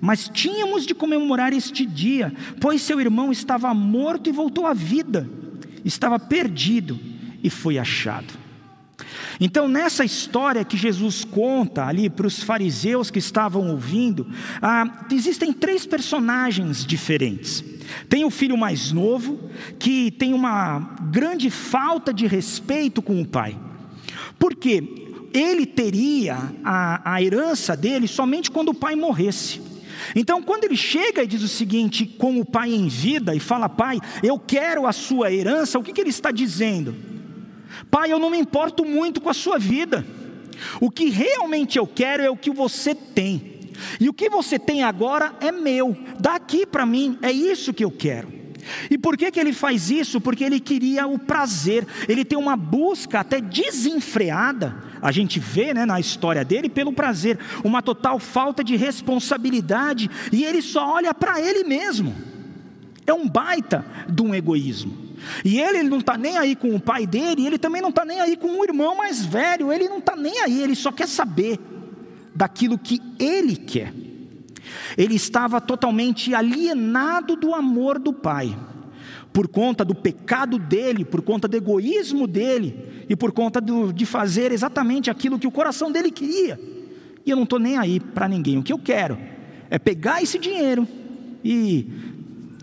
Mas 0.00 0.30
tínhamos 0.32 0.86
de 0.86 0.94
comemorar 0.94 1.52
este 1.52 1.84
dia, 1.84 2.32
pois 2.60 2.82
seu 2.82 3.00
irmão 3.00 3.32
estava 3.32 3.72
morto 3.74 4.28
e 4.28 4.32
voltou 4.32 4.66
à 4.66 4.72
vida, 4.72 5.28
estava 5.84 6.18
perdido 6.18 6.98
e 7.42 7.50
foi 7.50 7.78
achado. 7.78 8.32
Então, 9.40 9.68
nessa 9.68 10.04
história 10.04 10.64
que 10.64 10.76
Jesus 10.76 11.24
conta 11.24 11.86
ali 11.86 12.10
para 12.10 12.26
os 12.26 12.42
fariseus 12.42 13.10
que 13.10 13.20
estavam 13.20 13.70
ouvindo, 13.70 14.26
ah, 14.60 15.06
existem 15.12 15.52
três 15.52 15.86
personagens 15.86 16.84
diferentes. 16.84 17.64
Tem 18.08 18.24
o 18.24 18.30
filho 18.30 18.56
mais 18.56 18.92
novo, 18.92 19.38
que 19.78 20.10
tem 20.10 20.34
uma 20.34 20.96
grande 21.10 21.50
falta 21.50 22.12
de 22.12 22.26
respeito 22.26 23.00
com 23.00 23.20
o 23.20 23.26
pai. 23.26 23.56
Por 24.38 24.54
quê? 24.54 24.82
Ele 25.32 25.66
teria 25.66 26.52
a, 26.64 27.14
a 27.14 27.22
herança 27.22 27.76
dele 27.76 28.08
somente 28.08 28.50
quando 28.50 28.70
o 28.70 28.74
pai 28.74 28.94
morresse. 28.94 29.60
Então, 30.14 30.42
quando 30.42 30.64
ele 30.64 30.76
chega 30.76 31.22
e 31.22 31.26
diz 31.26 31.42
o 31.42 31.48
seguinte, 31.48 32.06
com 32.06 32.40
o 32.40 32.44
pai 32.44 32.72
em 32.72 32.88
vida, 32.88 33.34
e 33.34 33.40
fala, 33.40 33.68
pai, 33.68 33.98
eu 34.22 34.38
quero 34.38 34.86
a 34.86 34.92
sua 34.92 35.32
herança, 35.32 35.78
o 35.78 35.82
que, 35.82 35.92
que 35.92 36.00
ele 36.00 36.10
está 36.10 36.30
dizendo? 36.30 36.94
Pai, 37.90 38.12
eu 38.12 38.18
não 38.18 38.30
me 38.30 38.38
importo 38.38 38.84
muito 38.84 39.20
com 39.20 39.28
a 39.28 39.34
sua 39.34 39.58
vida. 39.58 40.06
O 40.80 40.90
que 40.90 41.10
realmente 41.10 41.78
eu 41.78 41.86
quero 41.86 42.22
é 42.22 42.30
o 42.30 42.36
que 42.36 42.50
você 42.50 42.94
tem. 42.94 43.58
E 44.00 44.08
o 44.08 44.12
que 44.12 44.28
você 44.28 44.58
tem 44.58 44.82
agora 44.82 45.34
é 45.40 45.52
meu. 45.52 45.96
Dá 46.18 46.34
aqui 46.34 46.66
para 46.66 46.84
mim, 46.84 47.18
é 47.22 47.30
isso 47.30 47.72
que 47.72 47.84
eu 47.84 47.90
quero. 47.90 48.32
E 48.90 48.98
por 48.98 49.16
que, 49.16 49.30
que 49.30 49.40
ele 49.40 49.52
faz 49.52 49.90
isso? 49.90 50.20
Porque 50.20 50.44
ele 50.44 50.60
queria 50.60 51.06
o 51.06 51.18
prazer, 51.18 51.86
ele 52.08 52.24
tem 52.24 52.38
uma 52.38 52.56
busca 52.56 53.20
até 53.20 53.40
desenfreada, 53.40 54.76
a 55.00 55.12
gente 55.12 55.38
vê 55.38 55.72
né, 55.72 55.86
na 55.86 56.00
história 56.00 56.44
dele, 56.44 56.68
pelo 56.68 56.92
prazer, 56.92 57.38
uma 57.64 57.82
total 57.82 58.18
falta 58.18 58.64
de 58.64 58.76
responsabilidade, 58.76 60.10
e 60.32 60.44
ele 60.44 60.62
só 60.62 60.94
olha 60.94 61.14
para 61.14 61.40
ele 61.40 61.64
mesmo. 61.64 62.14
É 63.06 63.12
um 63.12 63.28
baita 63.28 63.84
de 64.08 64.22
um 64.22 64.34
egoísmo. 64.34 65.08
E 65.44 65.60
ele, 65.60 65.78
ele 65.78 65.88
não 65.88 65.98
está 65.98 66.16
nem 66.16 66.36
aí 66.36 66.54
com 66.54 66.74
o 66.74 66.80
pai 66.80 67.06
dele, 67.06 67.46
ele 67.46 67.58
também 67.58 67.82
não 67.82 67.90
está 67.90 68.04
nem 68.04 68.20
aí 68.20 68.36
com 68.36 68.58
o 68.58 68.64
irmão 68.64 68.96
mais 68.96 69.24
velho, 69.24 69.72
ele 69.72 69.88
não 69.88 69.98
está 69.98 70.14
nem 70.14 70.40
aí, 70.40 70.62
ele 70.62 70.74
só 70.74 70.92
quer 70.92 71.08
saber 71.08 71.58
daquilo 72.34 72.78
que 72.78 73.00
ele 73.18 73.56
quer. 73.56 73.92
Ele 74.96 75.14
estava 75.14 75.60
totalmente 75.60 76.34
alienado 76.34 77.36
do 77.36 77.54
amor 77.54 77.98
do 77.98 78.12
pai, 78.12 78.56
por 79.32 79.48
conta 79.48 79.84
do 79.84 79.94
pecado 79.94 80.58
dele, 80.58 81.04
por 81.04 81.22
conta 81.22 81.46
do 81.46 81.56
egoísmo 81.56 82.26
dele 82.26 83.04
e 83.08 83.16
por 83.16 83.32
conta 83.32 83.60
do, 83.60 83.92
de 83.92 84.04
fazer 84.06 84.52
exatamente 84.52 85.10
aquilo 85.10 85.38
que 85.38 85.46
o 85.46 85.50
coração 85.50 85.92
dele 85.92 86.10
queria. 86.10 86.58
E 87.24 87.30
eu 87.30 87.36
não 87.36 87.44
estou 87.44 87.58
nem 87.58 87.76
aí 87.76 88.00
para 88.00 88.28
ninguém. 88.28 88.58
O 88.58 88.62
que 88.62 88.72
eu 88.72 88.78
quero 88.78 89.18
é 89.70 89.78
pegar 89.78 90.22
esse 90.22 90.38
dinheiro 90.38 90.88
e 91.44 91.86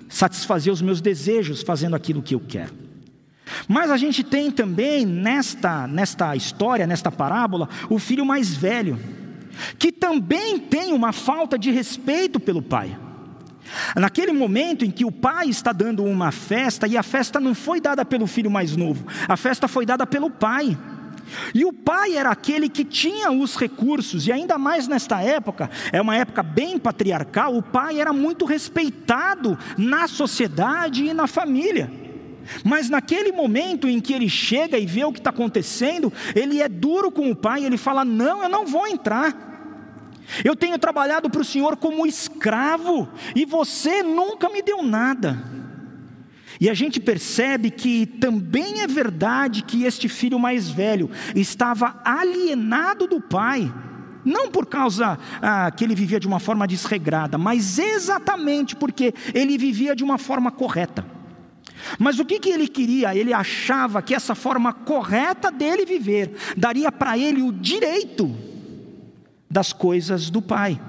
satisfazer 0.09 0.71
os 0.71 0.81
meus 0.81 1.01
desejos 1.01 1.61
fazendo 1.61 1.95
aquilo 1.95 2.21
que 2.21 2.35
eu 2.35 2.39
quero. 2.39 2.73
Mas 3.67 3.91
a 3.91 3.97
gente 3.97 4.23
tem 4.23 4.49
também 4.51 5.05
nesta, 5.05 5.87
nesta 5.87 6.35
história, 6.35 6.87
nesta 6.87 7.11
parábola, 7.11 7.69
o 7.89 7.99
filho 7.99 8.25
mais 8.25 8.55
velho, 8.55 8.99
que 9.77 9.91
também 9.91 10.59
tem 10.59 10.93
uma 10.93 11.11
falta 11.11 11.57
de 11.57 11.71
respeito 11.71 12.39
pelo 12.39 12.61
pai. 12.61 12.97
Naquele 13.95 14.31
momento 14.31 14.85
em 14.85 14.91
que 14.91 15.05
o 15.05 15.11
pai 15.11 15.49
está 15.49 15.71
dando 15.71 16.03
uma 16.03 16.31
festa, 16.31 16.87
e 16.87 16.97
a 16.97 17.03
festa 17.03 17.39
não 17.39 17.55
foi 17.55 17.81
dada 17.81 18.05
pelo 18.05 18.27
filho 18.27 18.51
mais 18.51 18.75
novo, 18.75 19.05
a 19.27 19.35
festa 19.35 19.67
foi 19.67 19.85
dada 19.85 20.05
pelo 20.05 20.29
pai. 20.29 20.77
E 21.53 21.65
o 21.65 21.73
pai 21.73 22.15
era 22.15 22.29
aquele 22.29 22.69
que 22.69 22.85
tinha 22.85 23.31
os 23.31 23.55
recursos, 23.55 24.27
e 24.27 24.31
ainda 24.31 24.57
mais 24.57 24.87
nesta 24.87 25.21
época, 25.21 25.69
é 25.91 25.99
uma 25.99 26.15
época 26.15 26.43
bem 26.43 26.77
patriarcal, 26.77 27.57
o 27.57 27.63
pai 27.63 27.99
era 27.99 28.13
muito 28.13 28.45
respeitado 28.45 29.57
na 29.77 30.07
sociedade 30.07 31.03
e 31.03 31.13
na 31.13 31.25
família. 31.25 32.04
Mas 32.63 32.89
naquele 32.89 33.31
momento 33.31 33.87
em 33.87 33.99
que 33.99 34.13
ele 34.13 34.29
chega 34.29 34.77
e 34.77 34.85
vê 34.85 35.03
o 35.03 35.11
que 35.11 35.19
está 35.19 35.29
acontecendo, 35.29 36.11
ele 36.35 36.61
é 36.61 36.69
duro 36.69 37.11
com 37.11 37.29
o 37.29 37.35
pai, 37.35 37.65
ele 37.65 37.77
fala: 37.77 38.05
Não, 38.05 38.43
eu 38.43 38.49
não 38.49 38.65
vou 38.65 38.87
entrar. 38.87 39.53
Eu 40.43 40.55
tenho 40.55 40.77
trabalhado 40.79 41.29
para 41.29 41.41
o 41.41 41.45
Senhor 41.45 41.77
como 41.77 42.05
escravo, 42.05 43.07
e 43.35 43.45
você 43.45 44.01
nunca 44.01 44.49
me 44.49 44.61
deu 44.61 44.81
nada. 44.81 45.55
E 46.59 46.69
a 46.69 46.73
gente 46.73 46.99
percebe 46.99 47.69
que 47.69 48.05
também 48.05 48.81
é 48.81 48.87
verdade 48.87 49.61
que 49.61 49.83
este 49.83 50.07
filho 50.07 50.39
mais 50.39 50.69
velho 50.69 51.09
estava 51.35 51.99
alienado 52.03 53.07
do 53.07 53.19
pai, 53.19 53.71
não 54.23 54.49
por 54.49 54.65
causa 54.65 55.19
ah, 55.41 55.69
que 55.69 55.83
ele 55.83 55.93
vivia 55.93 56.19
de 56.19 56.27
uma 56.27 56.39
forma 56.39 56.65
desregrada, 56.65 57.37
mas 57.37 57.77
exatamente 57.77 58.75
porque 58.75 59.13
ele 59.33 59.57
vivia 59.57 59.95
de 59.95 60.03
uma 60.03 60.17
forma 60.17 60.49
correta. 60.49 61.14
Mas 61.99 62.19
o 62.19 62.25
que, 62.25 62.39
que 62.39 62.49
ele 62.49 62.67
queria? 62.67 63.15
Ele 63.15 63.33
achava 63.33 64.01
que 64.01 64.13
essa 64.13 64.35
forma 64.35 64.73
correta 64.73 65.51
dele 65.51 65.85
viver 65.85 66.35
daria 66.57 66.91
para 66.91 67.17
ele 67.17 67.41
o 67.41 67.51
direito 67.51 68.35
das 69.49 69.71
coisas 69.71 70.29
do 70.29 70.41
pai. 70.41 70.79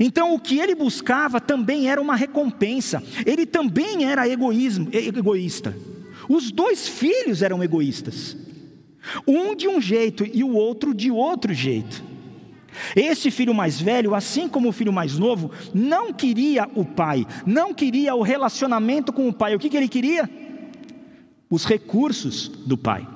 Então, 0.00 0.34
o 0.34 0.40
que 0.40 0.58
ele 0.58 0.74
buscava 0.74 1.40
também 1.40 1.88
era 1.88 2.00
uma 2.00 2.16
recompensa, 2.16 3.02
ele 3.24 3.44
também 3.44 4.04
era 4.04 4.28
egoísmo, 4.28 4.88
egoísta. 4.92 5.76
Os 6.28 6.50
dois 6.50 6.88
filhos 6.88 7.42
eram 7.42 7.62
egoístas, 7.62 8.36
um 9.26 9.54
de 9.54 9.68
um 9.68 9.80
jeito 9.80 10.26
e 10.26 10.42
o 10.42 10.54
outro 10.54 10.94
de 10.94 11.10
outro 11.10 11.52
jeito. 11.52 12.02
Esse 12.94 13.30
filho 13.30 13.54
mais 13.54 13.80
velho, 13.80 14.14
assim 14.14 14.48
como 14.48 14.68
o 14.68 14.72
filho 14.72 14.92
mais 14.92 15.18
novo, 15.18 15.50
não 15.74 16.12
queria 16.12 16.68
o 16.74 16.84
pai, 16.84 17.26
não 17.44 17.72
queria 17.72 18.14
o 18.14 18.22
relacionamento 18.22 19.12
com 19.12 19.28
o 19.28 19.32
pai. 19.32 19.54
O 19.54 19.58
que, 19.58 19.68
que 19.68 19.76
ele 19.76 19.88
queria? 19.88 20.28
Os 21.50 21.64
recursos 21.64 22.48
do 22.48 22.76
pai. 22.76 23.06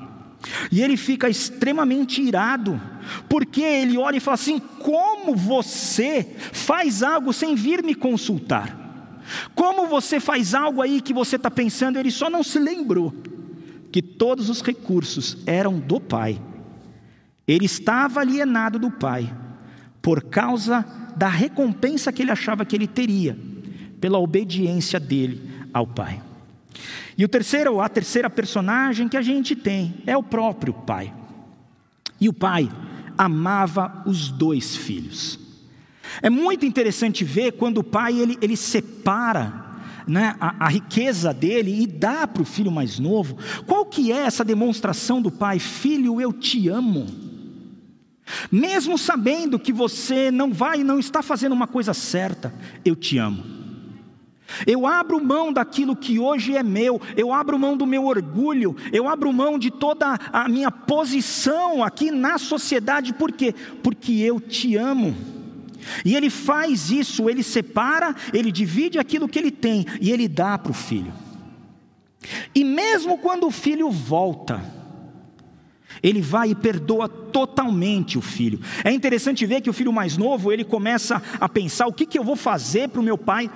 E 0.73 0.83
ele 0.83 0.97
fica 0.97 1.29
extremamente 1.29 2.23
irado, 2.23 2.81
porque 3.29 3.61
ele 3.61 3.99
olha 3.99 4.17
e 4.17 4.21
fala 4.21 4.37
assim: 4.37 4.59
como 4.59 5.37
você 5.37 6.27
faz 6.53 7.03
algo 7.03 7.33
sem 7.33 7.55
vir 7.55 7.83
me 7.83 7.95
consultar? 7.95 8.79
Como 9.55 9.87
você 9.87 10.19
faz 10.19 10.55
algo 10.55 10.81
aí 10.83 11.01
que 11.01 11.13
você 11.13 11.37
está 11.37 11.51
pensando? 11.51 11.99
Ele 11.99 12.11
só 12.11 12.31
não 12.31 12.43
se 12.43 12.59
lembrou 12.59 13.15
que 13.93 14.01
todos 14.01 14.49
os 14.49 14.61
recursos 14.61 15.37
eram 15.47 15.79
do 15.79 16.01
pai. 16.01 16.41
Ele 17.47 17.65
estava 17.65 18.21
alienado 18.21 18.79
do 18.79 18.91
pai, 18.91 19.33
por 20.03 20.25
causa 20.25 20.85
da 21.17 21.29
recompensa 21.29 22.13
que 22.13 22.23
ele 22.23 22.31
achava 22.31 22.65
que 22.65 22.75
ele 22.75 22.87
teria, 22.87 23.37
pela 24.01 24.19
obediência 24.19 24.99
dele 24.99 25.43
ao 25.73 25.87
pai. 25.87 26.21
E 27.17 27.25
o 27.25 27.29
terceiro, 27.29 27.81
a 27.81 27.89
terceira 27.89 28.31
personagem 28.31 29.09
que 29.09 29.17
a 29.17 29.23
gente 29.23 29.55
tem 29.55 29.95
é 30.07 30.17
o 30.17 30.23
próprio 30.23 30.73
pai. 30.73 31.13
E 32.21 32.29
o 32.29 32.33
pai 32.33 32.71
amava 33.19 34.03
os 34.07 34.31
dois 34.31 34.75
filhos. 34.75 35.39
É 36.23 36.31
muito 36.31 36.65
interessante 36.65 37.25
ver 37.25 37.53
quando 37.53 37.79
o 37.79 37.85
pai 37.85 38.19
ele, 38.19 38.39
ele 38.41 38.57
separa 38.57 39.67
né, 40.07 40.35
a, 40.41 40.67
a, 40.67 40.69
riqueza 40.69 41.33
dele 41.33 41.83
e 41.83 41.87
dá 41.87 42.27
para 42.27 42.43
o 42.43 42.47
filho 42.47 42.71
mais 42.71 42.99
novo. 42.99 43.37
Qual 43.67 43.85
que 43.85 44.11
é 44.11 44.17
essa 44.17 44.45
demonstração 44.45 45.21
do 45.21 45.31
pai? 45.31 45.59
Filho, 45.59 46.21
eu 46.21 46.33
te 46.33 46.69
amo. 46.69 47.07
Mesmo 48.51 48.97
sabendo 48.99 49.59
que 49.59 49.73
você 49.73 50.31
não 50.31 50.53
vai 50.53 50.81
e 50.81 50.85
não 50.85 50.99
está 50.99 51.23
fazendo 51.23 51.53
uma 51.53 51.67
coisa 51.67 51.95
certa, 51.95 52.53
eu 52.85 52.95
te 52.95 53.19
amo. 53.19 53.61
Eu 54.67 54.87
abro 54.87 55.25
mão 55.25 55.53
daquilo 55.53 55.95
que 55.95 56.19
hoje 56.19 56.57
é 56.57 56.63
meu, 56.63 57.01
eu 57.17 57.33
abro 57.33 57.59
mão 57.59 57.77
do 57.77 57.87
meu 57.87 58.07
orgulho, 58.07 58.77
eu 58.93 59.09
abro 59.09 59.33
mão 59.33 59.59
de 59.59 59.71
toda 59.71 60.19
a 60.33 60.49
minha 60.49 60.71
posição 60.71 61.85
aqui 61.85 62.11
na 62.11 62.37
sociedade, 62.37 63.15
por 63.15 63.33
quê? 63.33 63.55
Porque 63.83 64.13
eu 64.13 64.41
te 64.41 64.77
amo. 64.77 65.17
E 66.05 66.15
ele 66.15 66.29
faz 66.29 66.91
isso, 66.91 67.31
ele 67.31 67.43
separa, 67.43 68.15
ele 68.33 68.53
divide 68.53 68.99
aquilo 68.99 69.29
que 69.29 69.39
ele 69.39 69.51
tem 69.51 69.87
e 70.01 70.11
ele 70.11 70.29
dá 70.29 70.59
para 70.59 70.73
o 70.73 70.75
filho. 70.75 71.13
E 72.55 72.65
mesmo 72.65 73.19
quando 73.19 73.47
o 73.47 73.51
filho 73.51 73.91
volta, 73.91 74.63
ele 76.03 76.21
vai 76.21 76.51
e 76.51 76.55
perdoa 76.55 77.09
totalmente 77.09 78.19
o 78.19 78.21
filho. 78.21 78.61
É 78.85 78.91
interessante 78.91 79.47
ver 79.47 79.61
que 79.61 79.71
o 79.71 79.73
filho 79.73 79.93
mais 79.93 80.17
novo, 80.17 80.53
ele 80.53 80.65
começa 80.65 81.23
a 81.39 81.49
pensar: 81.49 81.87
o 81.87 81.93
que, 81.93 82.07
que 82.07 82.19
eu 82.19 82.25
vou 82.25 82.37
fazer 82.37 82.89
para 82.89 83.01
o 83.01 83.05
meu 83.05 83.19
pai 83.19 83.51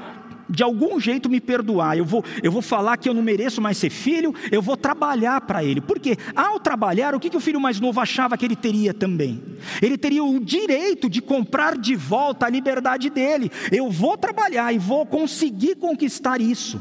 de 0.49 0.63
algum 0.63 1.01
jeito 1.01 1.29
me 1.29 1.41
perdoar, 1.41 1.97
eu 1.97 2.05
vou, 2.05 2.25
eu 2.43 2.53
vou 2.53 2.63
falar 2.63 2.97
que 2.97 3.09
eu 3.09 3.15
não 3.15 3.23
mereço 3.23 3.61
mais 3.61 3.79
ser 3.79 3.91
filho, 3.91 4.35
eu 4.51 4.61
vou 4.61 4.77
trabalhar 4.77 5.41
para 5.43 5.65
ele. 5.65 5.81
Porque 5.81 6.17
ao 6.35 6.61
trabalhar, 6.61 7.15
o 7.15 7.21
que, 7.21 7.31
que 7.31 7.37
o 7.37 7.41
filho 7.41 7.61
mais 7.61 7.81
novo 7.81 8.01
achava 8.01 8.37
que 8.37 8.45
ele 8.45 8.57
teria 8.57 8.93
também? 8.93 9.43
Ele 9.81 9.97
teria 9.97 10.23
o 10.23 10.41
direito 10.41 11.09
de 11.09 11.21
comprar 11.21 11.77
de 11.77 11.97
volta 11.97 12.47
a 12.47 12.51
liberdade 12.51 13.11
dele. 13.11 13.51
Eu 13.73 13.91
vou 13.91 14.17
trabalhar 14.17 14.73
e 14.73 14.79
vou 14.79 15.07
conseguir 15.07 15.77
conquistar 15.77 16.41
isso. 16.41 16.81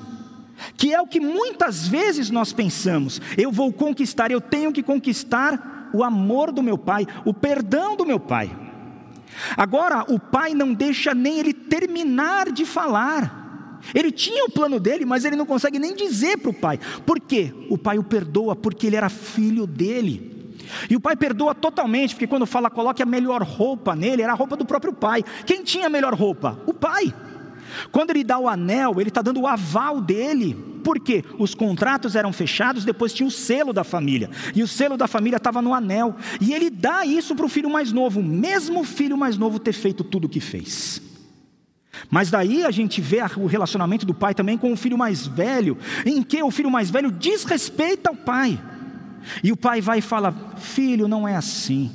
Que 0.77 0.93
é 0.93 1.01
o 1.01 1.07
que 1.07 1.19
muitas 1.19 1.87
vezes 1.87 2.29
nós 2.29 2.53
pensamos. 2.53 3.21
Eu 3.37 3.51
vou 3.51 3.71
conquistar, 3.73 4.31
eu 4.31 4.41
tenho 4.41 4.71
que 4.71 4.83
conquistar 4.83 5.91
o 5.93 6.03
amor 6.03 6.51
do 6.51 6.63
meu 6.63 6.77
pai, 6.77 7.07
o 7.25 7.33
perdão 7.33 7.95
do 7.95 8.05
meu 8.05 8.19
pai. 8.19 8.51
Agora, 9.57 10.05
o 10.07 10.19
pai 10.19 10.53
não 10.53 10.73
deixa 10.73 11.13
nem 11.13 11.39
ele 11.39 11.53
terminar 11.53 12.51
de 12.51 12.65
falar. 12.65 13.41
Ele 13.93 14.11
tinha 14.11 14.45
o 14.45 14.51
plano 14.51 14.79
dele, 14.79 15.05
mas 15.05 15.25
ele 15.25 15.35
não 15.35 15.45
consegue 15.45 15.79
nem 15.79 15.95
dizer 15.95 16.37
para 16.37 16.51
o 16.51 16.53
pai. 16.53 16.79
Por 17.05 17.19
quê? 17.19 17.53
O 17.69 17.77
pai 17.77 17.97
o 17.97 18.03
perdoa 18.03 18.55
porque 18.55 18.87
ele 18.87 18.95
era 18.95 19.09
filho 19.09 19.67
dele. 19.67 20.31
E 20.89 20.95
o 20.95 20.99
pai 20.99 21.15
perdoa 21.15 21.53
totalmente, 21.53 22.15
porque 22.15 22.27
quando 22.27 22.45
fala 22.45 22.69
coloque 22.69 23.03
a 23.03 23.05
melhor 23.05 23.43
roupa 23.43 23.95
nele, 23.95 24.21
era 24.21 24.31
a 24.31 24.35
roupa 24.35 24.55
do 24.55 24.65
próprio 24.65 24.93
pai. 24.93 25.23
Quem 25.45 25.63
tinha 25.63 25.87
a 25.87 25.89
melhor 25.89 26.13
roupa? 26.13 26.59
O 26.65 26.73
pai. 26.73 27.13
Quando 27.91 28.11
ele 28.11 28.23
dá 28.23 28.37
o 28.37 28.47
anel, 28.47 28.99
ele 28.99 29.09
está 29.09 29.21
dando 29.21 29.41
o 29.41 29.47
aval 29.47 30.01
dele, 30.01 30.55
porque 30.83 31.23
os 31.37 31.55
contratos 31.55 32.15
eram 32.15 32.33
fechados, 32.33 32.85
depois 32.85 33.13
tinha 33.13 33.27
o 33.27 33.31
selo 33.31 33.73
da 33.73 33.83
família, 33.83 34.29
e 34.55 34.61
o 34.61 34.67
selo 34.67 34.97
da 34.97 35.07
família 35.07 35.37
estava 35.37 35.61
no 35.61 35.73
anel, 35.73 36.15
e 36.41 36.53
ele 36.53 36.69
dá 36.69 37.05
isso 37.05 37.35
para 37.35 37.45
o 37.45 37.49
filho 37.49 37.69
mais 37.69 37.91
novo, 37.91 38.21
mesmo 38.21 38.81
o 38.81 38.85
filho 38.85 39.17
mais 39.17 39.37
novo 39.37 39.59
ter 39.59 39.73
feito 39.73 40.03
tudo 40.03 40.25
o 40.25 40.29
que 40.29 40.39
fez. 40.39 41.01
Mas 42.09 42.29
daí 42.29 42.65
a 42.65 42.71
gente 42.71 42.99
vê 43.01 43.19
o 43.37 43.45
relacionamento 43.45 44.05
do 44.05 44.13
pai 44.13 44.33
também 44.33 44.57
com 44.57 44.71
o 44.71 44.77
filho 44.77 44.97
mais 44.97 45.27
velho, 45.27 45.77
em 46.05 46.21
que 46.23 46.41
o 46.41 46.51
filho 46.51 46.71
mais 46.71 46.89
velho 46.89 47.11
desrespeita 47.11 48.11
o 48.11 48.15
pai. 48.15 48.59
E 49.43 49.51
o 49.51 49.57
pai 49.57 49.79
vai 49.79 49.99
e 49.99 50.01
fala: 50.01 50.35
Filho, 50.57 51.07
não 51.07 51.27
é 51.27 51.35
assim. 51.35 51.91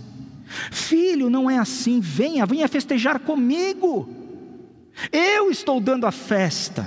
Filho, 0.70 1.28
não 1.28 1.50
é 1.50 1.58
assim. 1.58 2.00
Venha, 2.00 2.47
venha 2.47 2.68
festejar 2.68 3.18
comigo. 3.18 4.08
Eu 5.12 5.50
estou 5.50 5.81
dando 5.81 6.07
a 6.07 6.12
festa. 6.12 6.87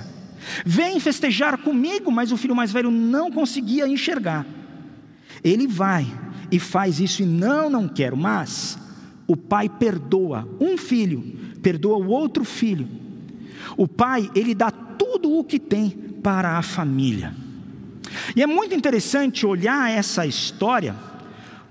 Vem 0.66 1.00
festejar 1.00 1.58
comigo, 1.58 2.12
mas 2.12 2.32
o 2.32 2.38
filho 2.38 2.56
mais 2.56 2.72
velho 2.72 2.92
não 2.92 3.32
conseguia 3.32 3.88
enxergar. 3.88 4.46
Ele 5.44 5.68
vai 5.68 6.06
e 6.52 6.60
faz 6.60 7.00
isso 7.00 7.24
e 7.24 7.26
não, 7.26 7.70
não 7.70 7.88
quero, 7.88 8.18
mas 8.18 8.78
o 9.28 9.38
pai 9.38 9.70
perdoa 9.70 10.48
um 10.60 10.78
filho, 10.78 11.22
perdoa 11.62 11.98
o 11.98 12.10
outro 12.10 12.44
filho. 12.44 12.88
O 13.78 13.88
pai, 13.88 14.30
ele 14.36 14.54
dá 14.54 14.70
tudo 14.70 15.32
o 15.38 15.44
que 15.44 15.60
tem 15.60 15.90
para 16.22 16.58
a 16.58 16.62
família. 16.62 17.34
E 18.36 18.42
é 18.42 18.48
muito 18.48 18.76
interessante 18.76 19.46
olhar 19.46 19.90
essa 19.90 20.26
história, 20.26 20.96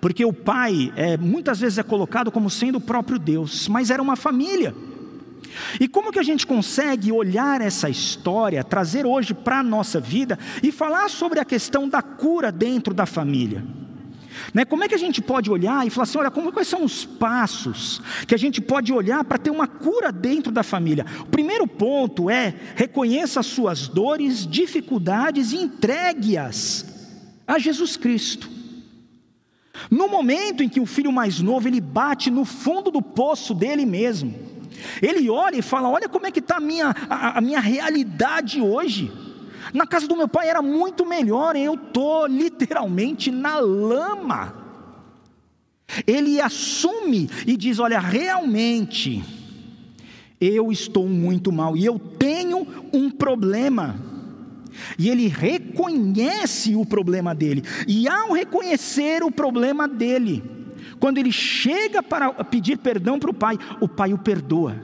porque 0.01 0.25
o 0.25 0.33
pai 0.33 0.93
é, 0.97 1.17
muitas 1.17 1.61
vezes 1.61 1.79
é 1.79 1.83
colocado 1.83 2.31
como 2.31 2.49
sendo 2.49 2.79
o 2.79 2.81
próprio 2.81 3.19
Deus, 3.19 3.69
mas 3.69 3.91
era 3.91 4.03
uma 4.03 4.17
família. 4.17 4.75
E 5.81 5.89
como 5.89 6.13
que 6.13 6.19
a 6.19 6.23
gente 6.23 6.47
consegue 6.47 7.13
olhar 7.13 7.61
essa 7.61 7.89
história, 7.89 8.63
trazer 8.63 9.07
hoje 9.07 9.35
para 9.35 9.61
a 9.61 9.63
nossa 9.63 10.01
vida 10.01 10.39
e 10.63 10.71
falar 10.71 11.09
sobre 11.09 11.41
a 11.41 11.45
questão 11.45 11.89
da 11.89 12.03
cura 12.03 12.53
dentro 12.53 12.95
da 12.95 13.07
família? 13.07 13.65
Né? 14.55 14.65
Como 14.65 14.83
é 14.85 14.89
que 14.89 14.95
a 14.95 14.99
gente 14.99 15.21
pode 15.21 15.51
olhar 15.51 15.87
e 15.87 15.91
falar 15.91 16.05
assim: 16.05 16.19
olha, 16.19 16.31
como, 16.31 16.53
quais 16.53 16.69
são 16.69 16.85
os 16.85 17.05
passos 17.05 18.01
que 18.27 18.35
a 18.35 18.39
gente 18.39 18.61
pode 18.61 18.93
olhar 18.93 19.25
para 19.25 19.39
ter 19.39 19.51
uma 19.51 19.67
cura 19.67 20.11
dentro 20.11 20.53
da 20.53 20.63
família? 20.63 21.05
O 21.21 21.27
primeiro 21.27 21.67
ponto 21.67 22.31
é 22.31 22.55
reconheça 22.75 23.41
as 23.41 23.47
suas 23.47 23.89
dores, 23.89 24.47
dificuldades 24.47 25.53
e 25.53 25.57
entregue-as 25.57 26.87
a 27.47 27.59
Jesus 27.59 27.97
Cristo. 27.97 28.49
No 29.91 30.09
momento 30.09 30.63
em 30.63 30.69
que 30.69 30.81
o 30.81 30.87
filho 30.87 31.13
mais 31.13 31.41
novo 31.41 31.69
ele 31.69 31.81
bate 31.81 32.31
no 32.31 32.45
fundo 32.45 32.91
do 32.91 33.01
poço 33.01 33.55
dele 33.55 33.87
mesmo, 33.87 34.35
ele 35.03 35.29
olha 35.29 35.57
e 35.57 35.63
fala: 35.63 35.89
Olha 35.89 36.09
como 36.09 36.27
é 36.27 36.31
que 36.31 36.41
está 36.41 36.57
a 36.57 36.61
minha, 36.61 36.95
a, 37.09 37.39
a 37.39 37.41
minha 37.41 37.61
realidade 37.61 38.61
hoje. 38.61 39.13
Na 39.73 39.87
casa 39.87 40.09
do 40.09 40.17
meu 40.17 40.27
pai 40.27 40.49
era 40.49 40.63
muito 40.63 41.07
melhor, 41.07 41.55
eu 41.55 41.75
estou 41.75 42.27
literalmente 42.27 43.31
na 43.31 43.59
lama. 43.59 44.55
Ele 46.07 46.41
assume 46.41 47.29
e 47.47 47.57
diz: 47.57 47.79
Olha, 47.79 47.99
realmente, 47.99 49.25
eu 50.41 50.73
estou 50.73 51.09
muito 51.09 51.53
mal 51.53 51.77
e 51.77 51.85
eu 51.85 51.99
tenho 51.99 52.67
um 52.93 53.11
problema. 53.11 54.01
E 54.99 55.11
ele 55.11 55.27
reconhece 55.29 56.75
o 56.75 56.87
problema 56.87 57.35
dele, 57.35 57.63
e 57.87 58.09
ao 58.09 58.33
reconhecer 58.33 59.23
o 59.23 59.31
problema 59.31 59.87
dele, 59.87 60.43
quando 60.99 61.19
ele 61.19 61.33
chega 61.33 62.03
para 62.03 62.33
pedir 62.45 62.79
perdão 62.79 63.19
para 63.19 63.31
o 63.31 63.35
pai, 63.35 63.59
o 63.81 63.89
pai 63.89 64.13
o 64.13 64.19
perdoa. 64.19 64.77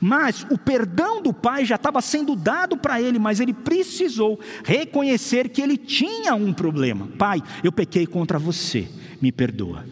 Mas 0.00 0.46
o 0.50 0.56
perdão 0.56 1.20
do 1.20 1.32
pai 1.32 1.64
já 1.64 1.74
estava 1.74 2.00
sendo 2.00 2.36
dado 2.36 2.76
para 2.76 3.00
ele, 3.00 3.18
mas 3.18 3.40
ele 3.40 3.52
precisou 3.52 4.38
reconhecer 4.64 5.48
que 5.48 5.60
ele 5.60 5.76
tinha 5.76 6.34
um 6.34 6.52
problema. 6.52 7.08
Pai, 7.18 7.42
eu 7.62 7.72
pequei 7.72 8.06
contra 8.06 8.38
você, 8.38 8.88
me 9.20 9.32
perdoa. 9.32 9.84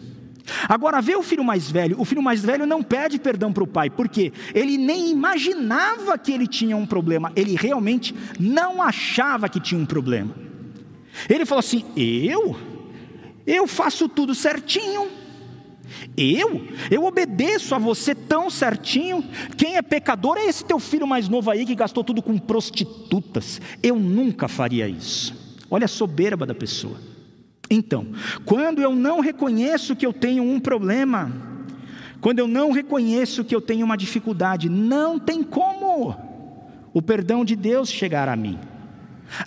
Agora 0.67 1.01
vê 1.01 1.15
o 1.15 1.23
filho 1.23 1.43
mais 1.43 1.69
velho. 1.71 1.99
O 1.99 2.05
filho 2.05 2.21
mais 2.21 2.43
velho 2.43 2.65
não 2.65 2.83
pede 2.83 3.17
perdão 3.17 3.53
para 3.53 3.63
o 3.63 3.67
pai, 3.67 3.89
porque 3.89 4.33
ele 4.53 4.77
nem 4.77 5.09
imaginava 5.11 6.17
que 6.17 6.31
ele 6.31 6.47
tinha 6.47 6.75
um 6.75 6.85
problema. 6.85 7.31
Ele 7.35 7.55
realmente 7.55 8.13
não 8.39 8.81
achava 8.81 9.47
que 9.47 9.59
tinha 9.59 9.79
um 9.79 9.85
problema. 9.85 10.33
Ele 11.29 11.45
falou 11.45 11.59
assim: 11.59 11.85
Eu? 11.95 12.72
Eu 13.45 13.67
faço 13.67 14.07
tudo 14.07 14.33
certinho. 14.33 15.09
Eu? 16.17 16.67
Eu 16.89 17.05
obedeço 17.05 17.75
a 17.75 17.77
você 17.77 18.15
tão 18.15 18.49
certinho. 18.49 19.23
Quem 19.57 19.75
é 19.75 19.81
pecador 19.81 20.37
é 20.37 20.45
esse 20.45 20.63
teu 20.63 20.79
filho 20.79 21.07
mais 21.07 21.27
novo 21.27 21.51
aí 21.51 21.65
que 21.65 21.75
gastou 21.75 22.03
tudo 22.03 22.21
com 22.21 22.37
prostitutas. 22.37 23.61
Eu 23.81 23.97
nunca 23.97 24.47
faria 24.47 24.87
isso. 24.87 25.35
Olha 25.69 25.85
a 25.85 25.89
soberba 25.89 26.45
da 26.45 26.55
pessoa. 26.55 26.97
Então, 27.69 28.07
quando 28.45 28.81
eu 28.81 28.95
não 28.95 29.19
reconheço 29.19 29.95
que 29.95 30.05
eu 30.05 30.13
tenho 30.13 30.43
um 30.43 30.59
problema, 30.59 31.31
quando 32.21 32.39
eu 32.39 32.47
não 32.47 32.71
reconheço 32.71 33.43
que 33.43 33.55
eu 33.55 33.61
tenho 33.61 33.85
uma 33.85 33.97
dificuldade, 33.97 34.69
não 34.69 35.19
tem 35.19 35.43
como 35.43 36.15
o 36.93 37.01
perdão 37.01 37.43
de 37.43 37.55
Deus 37.55 37.89
chegar 37.89 38.29
a 38.29 38.35
mim. 38.35 38.59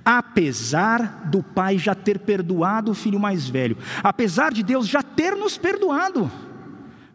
Apesar 0.05 1.29
do 1.31 1.43
pai 1.43 1.79
já 1.79 1.95
ter 1.95 2.19
perdoado 2.19 2.91
o 2.91 2.95
filho 2.95 3.19
mais 3.19 3.49
velho, 3.49 3.77
apesar 4.03 4.53
de 4.53 4.63
Deus 4.63 4.87
já 4.87 5.03
ter 5.03 5.37
nos 5.37 5.57
perdoado, 5.57 6.31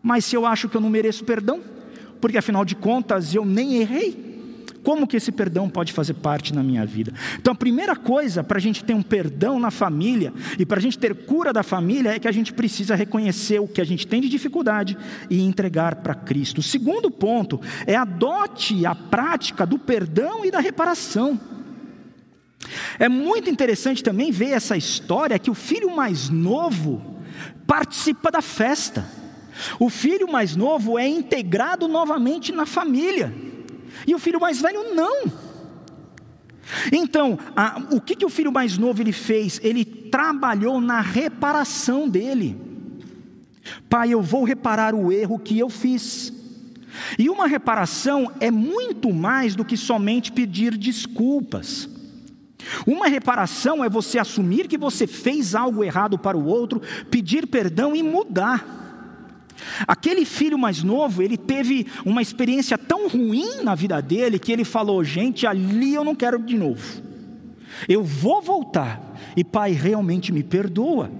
mas 0.02 0.26
se 0.26 0.36
eu 0.36 0.46
acho 0.46 0.68
que 0.68 0.76
eu 0.76 0.82
não 0.82 0.90
mereço 0.90 1.24
perdão, 1.24 1.62
porque 2.20 2.38
afinal 2.38 2.66
de 2.66 2.76
contas 2.76 3.34
eu 3.34 3.46
nem 3.46 3.78
errei, 3.78 4.32
como 4.84 5.06
que 5.06 5.18
esse 5.18 5.32
perdão 5.32 5.70
pode 5.70 5.94
fazer 5.94 6.16
parte 6.16 6.54
na 6.54 6.64
minha 6.64 6.86
vida? 6.86 7.14
Então, 7.40 7.54
a 7.54 7.56
primeira 7.56 7.96
coisa 7.96 8.44
para 8.44 8.58
a 8.58 8.62
gente 8.62 8.84
ter 8.84 8.94
um 8.94 9.04
perdão 9.04 9.60
na 9.60 9.70
família 9.70 10.34
e 10.58 10.66
para 10.66 10.80
a 10.80 10.82
gente 10.82 10.98
ter 10.98 11.14
cura 11.26 11.54
da 11.54 11.64
família 11.64 12.16
é 12.16 12.20
que 12.20 12.28
a 12.28 12.32
gente 12.32 12.52
precisa 12.52 12.96
reconhecer 12.96 13.60
o 13.60 13.68
que 13.68 13.82
a 13.82 13.84
gente 13.84 14.08
tem 14.08 14.22
de 14.22 14.30
dificuldade 14.30 14.98
e 15.30 15.42
entregar 15.42 15.98
para 15.98 16.16
Cristo. 16.16 16.60
O 16.60 16.64
segundo 16.64 17.12
ponto 17.12 17.62
é 17.86 17.96
adote 17.96 18.86
a 18.86 18.96
prática 18.96 19.66
do 19.66 19.78
perdão 19.78 20.44
e 20.44 20.52
da 20.52 20.60
reparação. 20.60 21.40
É 23.00 23.10
muito 23.10 23.50
interessante 23.50 24.04
também 24.04 24.32
ver 24.32 24.52
essa 24.52 24.78
história 24.78 25.40
que 25.40 25.50
o 25.50 25.56
filho 25.56 25.96
mais 25.96 26.30
novo 26.30 27.20
participa 27.68 28.32
da 28.32 28.42
festa. 28.42 29.06
O 29.80 29.90
filho 29.90 30.32
mais 30.32 30.56
novo 30.56 30.98
é 30.98 31.08
integrado 31.08 31.88
novamente 31.88 32.52
na 32.52 32.66
família, 32.66 33.34
e 34.08 34.16
o 34.16 34.20
filho 34.20 34.40
mais 34.40 34.62
velho 34.62 34.96
não. 34.96 35.32
Então, 36.92 37.38
a, 37.56 37.82
o 37.92 38.00
que, 38.00 38.16
que 38.16 38.26
o 38.26 38.30
filho 38.30 38.52
mais 38.52 38.78
novo 38.78 39.02
ele 39.02 39.12
fez? 39.12 39.60
Ele 39.64 39.84
trabalhou 39.84 40.80
na 40.80 41.02
reparação 41.02 42.08
dele. 42.08 42.58
Pai, 43.90 44.12
eu 44.12 44.22
vou 44.22 44.44
reparar 44.44 44.96
o 44.96 45.12
erro 45.12 45.38
que 45.38 45.60
eu 45.60 45.70
fiz. 45.70 46.34
E 47.18 47.30
uma 47.30 47.48
reparação 47.48 48.32
é 48.40 48.50
muito 48.50 49.14
mais 49.14 49.56
do 49.56 49.66
que 49.66 49.78
somente 49.78 50.32
pedir 50.32 50.78
desculpas. 50.78 51.90
Uma 52.86 53.08
reparação 53.08 53.84
é 53.84 53.90
você 53.90 54.18
assumir 54.20 54.68
que 54.68 54.78
você 54.78 55.06
fez 55.06 55.56
algo 55.56 55.84
errado 55.84 56.18
para 56.18 56.38
o 56.38 56.46
outro, 56.46 56.82
pedir 57.10 57.48
perdão 57.48 57.96
e 57.96 58.02
mudar. 58.02 58.80
Aquele 59.88 60.26
filho 60.26 60.58
mais 60.58 60.84
novo, 60.84 61.22
ele 61.22 61.38
teve 61.38 61.86
uma 62.06 62.22
experiência 62.22 62.78
tão 62.78 63.08
ruim 63.08 63.62
na 63.64 63.76
vida 63.76 64.02
dele 64.02 64.40
que 64.40 64.52
ele 64.52 64.64
falou: 64.64 65.04
gente, 65.04 65.46
ali 65.46 65.94
eu 65.94 66.04
não 66.04 66.16
quero 66.16 66.40
de 66.40 66.58
novo. 66.58 67.02
Eu 67.88 68.04
vou 68.04 68.42
voltar 68.42 69.02
e 69.36 69.44
pai 69.44 69.72
realmente 69.72 70.32
me 70.32 70.44
perdoa. 70.44 71.12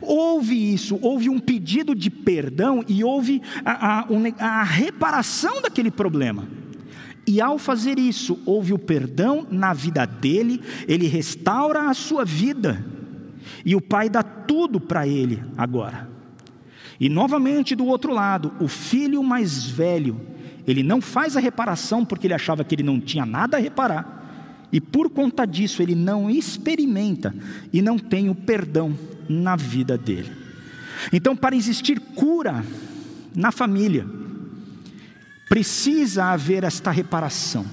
Houve 0.00 0.74
isso, 0.74 0.98
houve 1.00 1.30
um 1.30 1.38
pedido 1.38 1.94
de 1.94 2.10
perdão 2.10 2.84
e 2.86 3.02
houve 3.02 3.40
a, 3.64 4.00
a, 4.00 4.06
a 4.38 4.62
reparação 4.62 5.62
daquele 5.62 5.90
problema. 5.90 6.46
E 7.26 7.40
ao 7.40 7.58
fazer 7.58 7.98
isso, 7.98 8.38
houve 8.44 8.72
o 8.72 8.78
perdão 8.78 9.46
na 9.50 9.72
vida 9.72 10.04
dele, 10.04 10.60
ele 10.88 11.06
restaura 11.06 11.88
a 11.88 11.94
sua 11.94 12.24
vida, 12.24 12.84
e 13.64 13.76
o 13.76 13.80
pai 13.80 14.08
dá 14.08 14.22
tudo 14.22 14.80
para 14.80 15.06
ele 15.06 15.42
agora. 15.56 16.10
E 16.98 17.08
novamente 17.08 17.74
do 17.74 17.86
outro 17.86 18.12
lado, 18.12 18.52
o 18.60 18.68
filho 18.68 19.22
mais 19.22 19.64
velho, 19.64 20.20
ele 20.66 20.82
não 20.82 21.00
faz 21.00 21.36
a 21.36 21.40
reparação 21.40 22.04
porque 22.04 22.26
ele 22.26 22.34
achava 22.34 22.64
que 22.64 22.74
ele 22.74 22.82
não 22.82 23.00
tinha 23.00 23.26
nada 23.26 23.56
a 23.56 23.60
reparar. 23.60 24.68
E 24.72 24.80
por 24.80 25.10
conta 25.10 25.44
disso, 25.44 25.82
ele 25.82 25.94
não 25.94 26.30
experimenta 26.30 27.34
e 27.72 27.82
não 27.82 27.98
tem 27.98 28.30
o 28.30 28.34
perdão 28.34 28.96
na 29.28 29.54
vida 29.54 29.98
dele. 29.98 30.32
Então, 31.12 31.36
para 31.36 31.56
existir 31.56 32.00
cura 32.00 32.64
na 33.34 33.50
família, 33.50 34.06
precisa 35.52 36.24
haver 36.32 36.64
esta 36.64 36.90
reparação. 36.90 37.66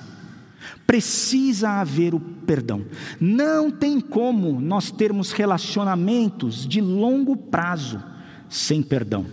Precisa 0.85 1.69
haver 1.79 2.13
o 2.13 2.19
perdão. 2.19 2.83
Não 3.21 3.71
tem 3.71 4.01
como 4.01 4.59
nós 4.59 4.91
termos 4.91 5.31
relacionamentos 5.31 6.67
de 6.67 6.81
longo 6.81 7.37
prazo 7.37 8.03
sem 8.49 8.83
perdão. 8.83 9.25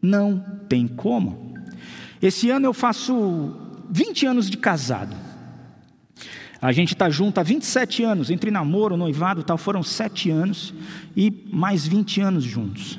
Não 0.00 0.42
tem 0.66 0.88
como. 0.88 1.54
Esse 2.22 2.48
ano 2.48 2.64
eu 2.64 2.72
faço 2.72 3.54
20 3.90 4.24
anos 4.24 4.48
de 4.48 4.56
casado. 4.56 5.14
A 6.62 6.72
gente 6.72 6.94
está 6.94 7.10
junto 7.10 7.38
há 7.38 7.42
27 7.42 8.02
anos, 8.02 8.30
entre 8.30 8.50
namoro, 8.50 8.96
noivado 8.96 9.42
tal, 9.42 9.58
foram 9.58 9.82
7 9.82 10.30
anos 10.30 10.72
e 11.14 11.30
mais 11.52 11.86
20 11.86 12.22
anos 12.22 12.42
juntos. 12.42 12.98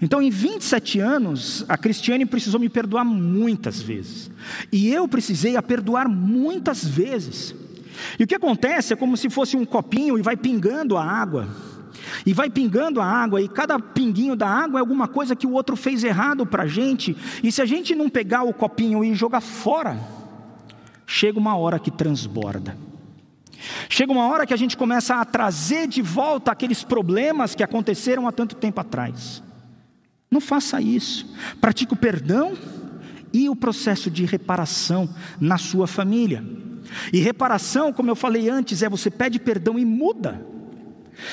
Então, 0.00 0.20
em 0.20 0.30
27 0.30 1.00
anos, 1.00 1.64
a 1.68 1.76
Cristiane 1.76 2.26
precisou 2.26 2.60
me 2.60 2.68
perdoar 2.68 3.04
muitas 3.04 3.80
vezes. 3.80 4.30
E 4.70 4.88
eu 4.92 5.08
precisei 5.08 5.56
a 5.56 5.62
perdoar 5.62 6.08
muitas 6.08 6.84
vezes. 6.84 7.54
E 8.18 8.24
o 8.24 8.26
que 8.26 8.34
acontece 8.34 8.92
é 8.92 8.96
como 8.96 9.16
se 9.16 9.30
fosse 9.30 9.56
um 9.56 9.64
copinho 9.64 10.18
e 10.18 10.22
vai 10.22 10.36
pingando 10.36 10.96
a 10.96 11.04
água. 11.04 11.48
E 12.24 12.32
vai 12.32 12.50
pingando 12.50 13.00
a 13.00 13.06
água, 13.06 13.40
e 13.40 13.48
cada 13.48 13.78
pinguinho 13.80 14.36
da 14.36 14.48
água 14.48 14.78
é 14.78 14.80
alguma 14.80 15.08
coisa 15.08 15.34
que 15.34 15.46
o 15.46 15.52
outro 15.52 15.76
fez 15.76 16.04
errado 16.04 16.46
para 16.46 16.64
a 16.64 16.66
gente. 16.66 17.16
E 17.42 17.50
se 17.50 17.62
a 17.62 17.66
gente 17.66 17.94
não 17.94 18.08
pegar 18.08 18.42
o 18.42 18.52
copinho 18.52 19.02
e 19.02 19.14
jogar 19.14 19.40
fora, 19.40 19.98
chega 21.06 21.38
uma 21.38 21.56
hora 21.56 21.78
que 21.78 21.90
transborda. 21.90 22.76
Chega 23.88 24.12
uma 24.12 24.28
hora 24.28 24.46
que 24.46 24.54
a 24.54 24.56
gente 24.56 24.76
começa 24.76 25.16
a 25.16 25.24
trazer 25.24 25.88
de 25.88 26.02
volta 26.02 26.52
aqueles 26.52 26.84
problemas 26.84 27.54
que 27.54 27.62
aconteceram 27.62 28.28
há 28.28 28.32
tanto 28.32 28.54
tempo 28.54 28.80
atrás. 28.80 29.42
Não 30.36 30.40
faça 30.42 30.82
isso. 30.82 31.26
Pratique 31.62 31.94
o 31.94 31.96
perdão 31.96 32.52
e 33.32 33.48
o 33.48 33.56
processo 33.56 34.10
de 34.10 34.26
reparação 34.26 35.08
na 35.40 35.56
sua 35.56 35.86
família. 35.86 36.44
E 37.10 37.18
reparação, 37.20 37.90
como 37.90 38.10
eu 38.10 38.14
falei 38.14 38.50
antes, 38.50 38.82
é 38.82 38.88
você 38.88 39.10
pede 39.10 39.38
perdão 39.38 39.78
e 39.78 39.84
muda. 39.86 40.46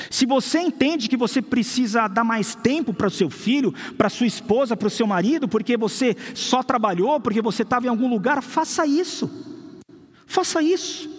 Se 0.08 0.24
você 0.24 0.58
entende 0.58 1.06
que 1.06 1.18
você 1.18 1.42
precisa 1.42 2.08
dar 2.08 2.24
mais 2.24 2.54
tempo 2.54 2.94
para 2.94 3.08
o 3.08 3.10
seu 3.10 3.28
filho, 3.28 3.74
para 3.98 4.08
sua 4.08 4.26
esposa, 4.26 4.74
para 4.74 4.88
o 4.88 4.90
seu 4.90 5.06
marido, 5.06 5.46
porque 5.46 5.76
você 5.76 6.16
só 6.32 6.62
trabalhou, 6.62 7.20
porque 7.20 7.42
você 7.42 7.60
estava 7.60 7.84
em 7.84 7.90
algum 7.90 8.08
lugar, 8.08 8.42
faça 8.42 8.86
isso. 8.86 9.30
Faça 10.24 10.62
isso. 10.62 11.10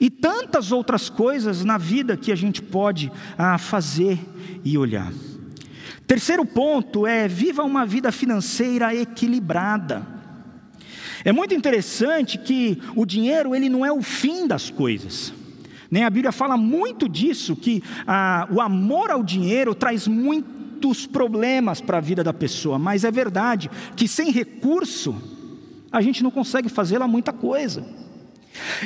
E 0.00 0.08
tantas 0.08 0.72
outras 0.72 1.10
coisas 1.10 1.62
na 1.62 1.76
vida 1.76 2.16
que 2.16 2.32
a 2.32 2.34
gente 2.34 2.62
pode 2.62 3.12
ah, 3.36 3.58
fazer 3.58 4.18
e 4.64 4.78
olhar. 4.78 5.12
Terceiro 6.06 6.44
ponto 6.44 7.06
é 7.06 7.26
viva 7.26 7.64
uma 7.64 7.84
vida 7.84 8.12
financeira 8.12 8.94
equilibrada. 8.94 10.06
É 11.24 11.32
muito 11.32 11.52
interessante 11.52 12.38
que 12.38 12.80
o 12.94 13.04
dinheiro 13.04 13.54
ele 13.54 13.68
não 13.68 13.84
é 13.84 13.90
o 13.90 14.00
fim 14.00 14.46
das 14.46 14.70
coisas. 14.70 15.32
Nem 15.90 16.04
a 16.04 16.10
Bíblia 16.10 16.30
fala 16.30 16.56
muito 16.56 17.08
disso 17.08 17.56
que 17.56 17.82
ah, 18.06 18.46
o 18.52 18.60
amor 18.60 19.10
ao 19.10 19.24
dinheiro 19.24 19.74
traz 19.74 20.06
muitos 20.06 21.06
problemas 21.06 21.80
para 21.80 21.98
a 21.98 22.00
vida 22.00 22.22
da 22.22 22.32
pessoa. 22.32 22.78
Mas 22.78 23.02
é 23.02 23.10
verdade 23.10 23.68
que 23.96 24.06
sem 24.06 24.30
recurso 24.30 25.20
a 25.90 26.00
gente 26.00 26.22
não 26.22 26.30
consegue 26.30 26.68
fazer 26.68 26.98
lá 26.98 27.08
muita 27.08 27.32
coisa. 27.32 27.84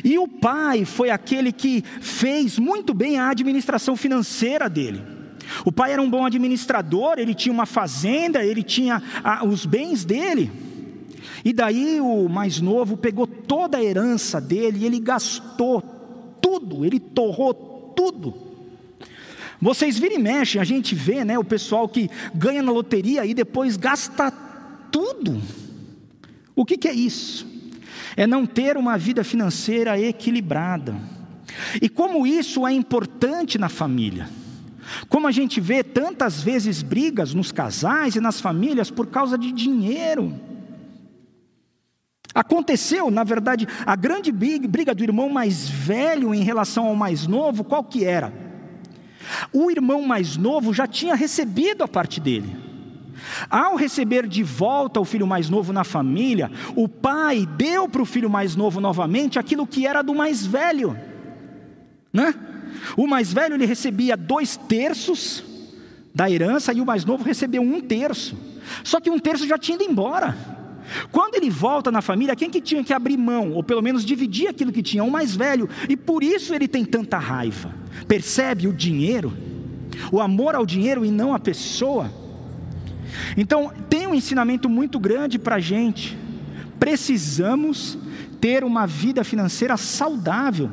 E 0.02 0.18
o 0.18 0.26
pai 0.26 0.86
foi 0.86 1.10
aquele 1.10 1.52
que 1.52 1.84
fez 2.00 2.58
muito 2.58 2.94
bem 2.94 3.18
a 3.18 3.28
administração 3.28 3.94
financeira 3.96 4.68
dele. 4.68 5.19
O 5.64 5.72
pai 5.72 5.92
era 5.92 6.02
um 6.02 6.10
bom 6.10 6.24
administrador, 6.24 7.14
ele 7.18 7.34
tinha 7.34 7.52
uma 7.52 7.66
fazenda, 7.66 8.44
ele 8.44 8.62
tinha 8.62 9.02
ah, 9.22 9.44
os 9.44 9.66
bens 9.66 10.04
dele. 10.04 10.50
E 11.44 11.52
daí 11.52 12.00
o 12.00 12.28
mais 12.28 12.60
novo 12.60 12.96
pegou 12.96 13.26
toda 13.26 13.78
a 13.78 13.82
herança 13.82 14.40
dele 14.40 14.80
e 14.80 14.86
ele 14.86 15.00
gastou 15.00 15.80
tudo, 16.40 16.84
ele 16.84 17.00
torrou 17.00 17.54
tudo. 17.96 18.34
Vocês 19.60 19.98
viram 19.98 20.16
e 20.16 20.18
mexem, 20.18 20.60
a 20.60 20.64
gente 20.64 20.94
vê 20.94 21.24
né, 21.24 21.38
o 21.38 21.44
pessoal 21.44 21.88
que 21.88 22.10
ganha 22.34 22.62
na 22.62 22.72
loteria 22.72 23.26
e 23.26 23.34
depois 23.34 23.76
gasta 23.76 24.30
tudo. 24.90 25.40
O 26.56 26.64
que, 26.64 26.78
que 26.78 26.88
é 26.88 26.94
isso? 26.94 27.46
É 28.16 28.26
não 28.26 28.46
ter 28.46 28.76
uma 28.76 28.96
vida 28.96 29.22
financeira 29.22 30.00
equilibrada. 30.00 30.96
E 31.80 31.88
como 31.88 32.26
isso 32.26 32.66
é 32.66 32.72
importante 32.72 33.58
na 33.58 33.68
família. 33.68 34.28
Como 35.08 35.26
a 35.26 35.32
gente 35.32 35.60
vê 35.60 35.82
tantas 35.82 36.42
vezes 36.42 36.82
brigas 36.82 37.34
nos 37.34 37.52
casais 37.52 38.16
e 38.16 38.20
nas 38.20 38.40
famílias 38.40 38.90
por 38.90 39.06
causa 39.06 39.36
de 39.36 39.52
dinheiro. 39.52 40.34
Aconteceu, 42.34 43.10
na 43.10 43.24
verdade, 43.24 43.66
a 43.84 43.96
grande 43.96 44.30
briga 44.30 44.94
do 44.94 45.02
irmão 45.02 45.28
mais 45.28 45.68
velho 45.68 46.32
em 46.32 46.44
relação 46.44 46.86
ao 46.86 46.94
mais 46.94 47.26
novo, 47.26 47.64
qual 47.64 47.82
que 47.82 48.04
era? 48.04 48.32
O 49.52 49.70
irmão 49.70 50.02
mais 50.02 50.36
novo 50.36 50.72
já 50.72 50.86
tinha 50.86 51.14
recebido 51.14 51.82
a 51.82 51.88
parte 51.88 52.20
dele. 52.20 52.56
Ao 53.50 53.76
receber 53.76 54.26
de 54.26 54.42
volta 54.42 55.00
o 55.00 55.04
filho 55.04 55.26
mais 55.26 55.50
novo 55.50 55.72
na 55.72 55.84
família, 55.84 56.50
o 56.74 56.88
pai 56.88 57.46
deu 57.56 57.88
para 57.88 58.02
o 58.02 58.06
filho 58.06 58.30
mais 58.30 58.56
novo 58.56 58.80
novamente 58.80 59.38
aquilo 59.38 59.66
que 59.66 59.86
era 59.86 60.02
do 60.02 60.14
mais 60.14 60.46
velho, 60.46 60.96
né? 62.12 62.34
O 62.96 63.06
mais 63.06 63.32
velho 63.32 63.54
ele 63.54 63.66
recebia 63.66 64.16
dois 64.16 64.56
terços 64.56 65.44
da 66.14 66.30
herança 66.30 66.72
e 66.72 66.80
o 66.80 66.86
mais 66.86 67.04
novo 67.04 67.24
recebeu 67.24 67.62
um 67.62 67.80
terço. 67.80 68.36
Só 68.82 69.00
que 69.00 69.10
um 69.10 69.18
terço 69.18 69.46
já 69.46 69.58
tinha 69.58 69.76
ido 69.76 69.84
embora. 69.84 70.36
Quando 71.12 71.36
ele 71.36 71.48
volta 71.48 71.90
na 71.90 72.02
família, 72.02 72.34
quem 72.34 72.50
que 72.50 72.60
tinha 72.60 72.82
que 72.82 72.92
abrir 72.92 73.16
mão, 73.16 73.52
ou 73.52 73.62
pelo 73.62 73.82
menos 73.82 74.04
dividir 74.04 74.48
aquilo 74.48 74.72
que 74.72 74.82
tinha? 74.82 75.04
O 75.04 75.10
mais 75.10 75.36
velho, 75.36 75.68
e 75.88 75.96
por 75.96 76.22
isso 76.22 76.54
ele 76.54 76.66
tem 76.66 76.84
tanta 76.84 77.18
raiva. 77.18 77.72
Percebe 78.08 78.66
o 78.66 78.72
dinheiro, 78.72 79.32
o 80.10 80.20
amor 80.20 80.54
ao 80.54 80.66
dinheiro 80.66 81.04
e 81.04 81.10
não 81.10 81.34
à 81.34 81.38
pessoa. 81.38 82.10
Então, 83.36 83.72
tem 83.88 84.06
um 84.06 84.14
ensinamento 84.14 84.68
muito 84.68 84.98
grande 84.98 85.38
para 85.38 85.56
a 85.56 85.60
gente. 85.60 86.18
Precisamos 86.78 87.98
ter 88.40 88.64
uma 88.64 88.86
vida 88.86 89.22
financeira 89.22 89.76
saudável. 89.76 90.70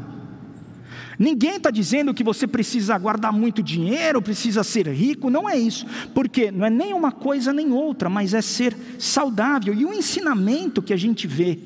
Ninguém 1.20 1.56
está 1.56 1.72
dizendo 1.72 2.14
que 2.14 2.24
você 2.24 2.46
precisa 2.46 2.98
guardar 2.98 3.34
muito 3.34 3.64
dinheiro, 3.64 4.22
precisa 4.22 4.64
ser 4.64 4.88
rico, 4.88 5.30
não 5.30 5.50
é 5.50 5.58
isso, 5.58 5.86
porque 6.14 6.52
não 6.52 6.66
é 6.66 6.70
nem 6.70 6.94
uma 6.94 7.12
coisa 7.12 7.52
nem 7.52 7.72
outra, 7.72 8.08
mas 8.10 8.34
é 8.34 8.42
ser 8.42 8.76
saudável. 9.00 9.74
E 9.74 9.84
o 9.84 9.94
ensinamento 9.94 10.82
que 10.82 10.94
a 10.94 10.98
gente 10.98 11.26
vê 11.26 11.58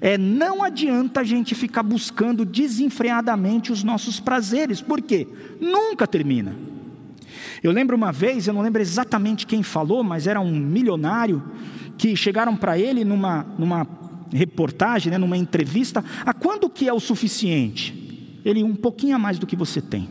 é 0.00 0.18
não 0.18 0.62
adianta 0.62 1.20
a 1.20 1.24
gente 1.24 1.54
ficar 1.54 1.82
buscando 1.82 2.44
desenfreadamente 2.44 3.72
os 3.72 3.82
nossos 3.82 4.20
prazeres, 4.20 4.82
porque 4.82 5.26
nunca 5.58 6.06
termina. 6.06 6.54
Eu 7.62 7.72
lembro 7.72 7.96
uma 7.96 8.12
vez, 8.12 8.46
eu 8.46 8.54
não 8.54 8.62
lembro 8.62 8.82
exatamente 8.82 9.46
quem 9.46 9.62
falou, 9.62 10.02
mas 10.02 10.26
era 10.26 10.40
um 10.40 10.50
milionário 10.50 11.42
que 11.96 12.16
chegaram 12.16 12.56
para 12.56 12.78
ele 12.78 13.04
numa, 13.04 13.46
numa 13.58 13.86
reportagem, 14.32 15.10
né, 15.10 15.18
numa 15.18 15.36
entrevista, 15.36 16.04
a 16.24 16.32
quando 16.32 16.68
que 16.68 16.88
é 16.88 16.92
o 16.92 17.00
suficiente? 17.00 18.09
Ele 18.44 18.62
um 18.62 18.74
pouquinho 18.74 19.16
a 19.16 19.18
mais 19.18 19.38
do 19.38 19.46
que 19.46 19.56
você 19.56 19.80
tem. 19.80 20.08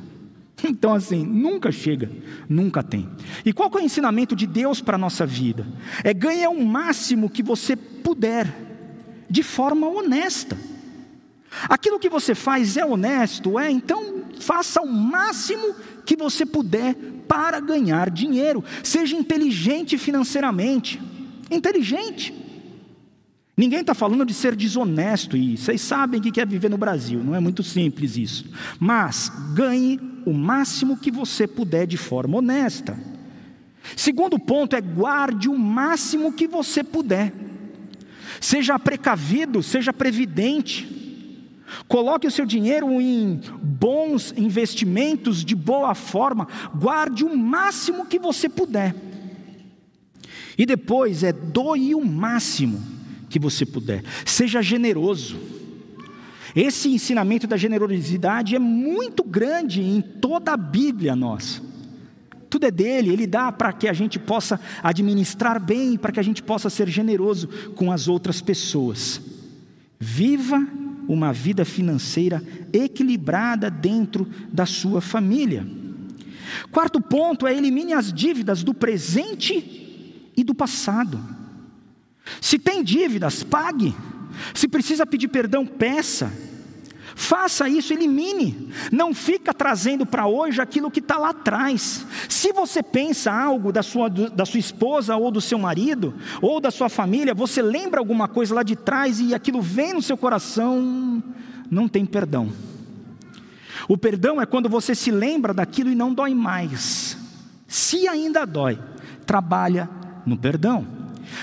Então, 0.63 0.93
assim, 0.93 1.25
nunca 1.25 1.71
chega, 1.71 2.11
nunca 2.47 2.83
tem. 2.83 3.07
E 3.45 3.53
qual 3.53 3.71
é 3.73 3.77
o 3.77 3.79
ensinamento 3.79 4.35
de 4.35 4.45
Deus 4.45 4.81
para 4.81 4.95
a 4.95 4.99
nossa 4.99 5.25
vida? 5.25 5.65
É 6.03 6.13
ganhe 6.13 6.45
o 6.47 6.65
máximo 6.65 7.29
que 7.29 7.41
você 7.41 7.75
puder, 7.75 8.53
de 9.29 9.43
forma 9.43 9.87
honesta. 9.87 10.57
Aquilo 11.67 11.99
que 11.99 12.09
você 12.09 12.35
faz 12.35 12.77
é 12.77 12.85
honesto, 12.85 13.57
é? 13.57 13.71
Então, 13.71 14.23
faça 14.39 14.81
o 14.81 14.87
máximo 14.87 15.75
que 16.05 16.15
você 16.15 16.45
puder 16.45 16.95
para 17.27 17.59
ganhar 17.59 18.09
dinheiro. 18.09 18.63
Seja 18.83 19.15
inteligente 19.15 19.97
financeiramente. 19.97 21.01
Inteligente. 21.49 22.33
Ninguém 23.59 23.81
está 23.81 23.93
falando 23.93 24.25
de 24.25 24.33
ser 24.33 24.55
desonesto, 24.55 25.35
e 25.35 25.57
vocês 25.57 25.81
sabem 25.81 26.17
o 26.17 26.23
que 26.23 26.39
é 26.39 26.45
viver 26.45 26.69
no 26.69 26.77
Brasil, 26.77 27.21
não 27.21 27.35
é 27.35 27.41
muito 27.41 27.61
simples 27.61 28.15
isso. 28.15 28.45
Mas 28.79 29.29
ganhe 29.53 29.99
o 30.25 30.31
máximo 30.31 30.95
que 30.95 31.11
você 31.11 31.45
puder 31.45 31.85
de 31.85 31.97
forma 31.97 32.37
honesta. 32.37 32.97
Segundo 33.97 34.39
ponto 34.39 34.77
é 34.77 34.79
guarde 34.79 35.49
o 35.49 35.59
máximo 35.59 36.31
que 36.31 36.47
você 36.47 36.85
puder. 36.85 37.33
Seja 38.39 38.79
precavido, 38.79 39.61
seja 39.61 39.91
previdente. 39.91 40.87
Coloque 41.85 42.27
o 42.27 42.31
seu 42.31 42.45
dinheiro 42.45 42.89
em 43.01 43.41
bons 43.61 44.33
investimentos 44.37 45.43
de 45.43 45.53
boa 45.53 45.93
forma. 45.93 46.47
Guarde 46.73 47.25
o 47.25 47.35
máximo 47.35 48.05
que 48.05 48.19
você 48.19 48.47
puder. 48.47 48.95
E 50.57 50.65
depois 50.65 51.23
é 51.25 51.33
doe 51.33 51.93
o 51.93 52.05
máximo 52.05 52.98
que 53.29 53.39
você 53.39 53.65
puder. 53.65 54.03
Seja 54.25 54.61
generoso. 54.61 55.37
Esse 56.55 56.89
ensinamento 56.89 57.45
da 57.45 57.57
generosidade 57.57 58.55
é 58.55 58.59
muito 58.59 59.23
grande 59.23 59.81
em 59.81 60.01
toda 60.01 60.53
a 60.53 60.57
Bíblia 60.57 61.15
nossa. 61.15 61.61
Tudo 62.49 62.65
é 62.65 62.71
dele, 62.71 63.11
ele 63.11 63.27
dá 63.27 63.51
para 63.51 63.71
que 63.71 63.87
a 63.87 63.93
gente 63.93 64.17
possa 64.17 64.59
administrar 64.81 65.63
bem, 65.63 65.95
para 65.95 66.11
que 66.11 66.19
a 66.19 66.23
gente 66.23 66.41
possa 66.41 66.69
ser 66.69 66.89
generoso 66.89 67.47
com 67.75 67.91
as 67.91 68.07
outras 68.07 68.41
pessoas. 68.41 69.21
Viva 69.99 70.67
uma 71.07 71.31
vida 71.31 71.63
financeira 71.63 72.43
equilibrada 72.73 73.69
dentro 73.69 74.27
da 74.51 74.65
sua 74.65 75.01
família. 75.01 75.65
Quarto 76.71 76.99
ponto 76.99 77.45
é 77.45 77.55
elimine 77.55 77.93
as 77.93 78.11
dívidas 78.11 78.63
do 78.63 78.73
presente 78.73 80.31
e 80.35 80.43
do 80.43 80.55
passado. 80.55 81.19
Se 82.41 82.59
tem 82.59 82.83
dívidas, 82.83 83.43
pague. 83.43 83.95
Se 84.53 84.67
precisa 84.67 85.05
pedir 85.05 85.27
perdão, 85.27 85.65
peça. 85.65 86.31
Faça 87.15 87.67
isso, 87.67 87.91
elimine. 87.91 88.71
Não 88.91 89.13
fica 89.13 89.53
trazendo 89.53 90.05
para 90.05 90.25
hoje 90.25 90.61
aquilo 90.61 90.89
que 90.89 90.99
está 90.99 91.17
lá 91.17 91.31
atrás. 91.31 92.05
Se 92.29 92.53
você 92.53 92.81
pensa 92.81 93.29
algo 93.29 93.73
da 93.73 93.83
sua, 93.83 94.09
da 94.09 94.45
sua 94.45 94.59
esposa 94.59 95.17
ou 95.17 95.29
do 95.29 95.41
seu 95.41 95.59
marido, 95.59 96.13
ou 96.41 96.61
da 96.61 96.71
sua 96.71 96.87
família, 96.87 97.33
você 97.33 97.61
lembra 97.61 97.99
alguma 97.99 98.29
coisa 98.29 98.55
lá 98.55 98.63
de 98.63 98.77
trás 98.77 99.19
e 99.19 99.33
aquilo 99.33 99.61
vem 99.61 99.93
no 99.93 100.01
seu 100.01 100.15
coração, 100.15 101.21
não 101.69 101.89
tem 101.89 102.05
perdão. 102.05 102.53
O 103.87 103.97
perdão 103.97 104.39
é 104.39 104.45
quando 104.45 104.69
você 104.69 104.95
se 104.95 105.11
lembra 105.11 105.53
daquilo 105.53 105.89
e 105.89 105.95
não 105.95 106.13
dói 106.13 106.33
mais. 106.33 107.17
Se 107.67 108.07
ainda 108.07 108.45
dói, 108.45 108.79
trabalha 109.25 109.89
no 110.25 110.37
perdão. 110.37 110.98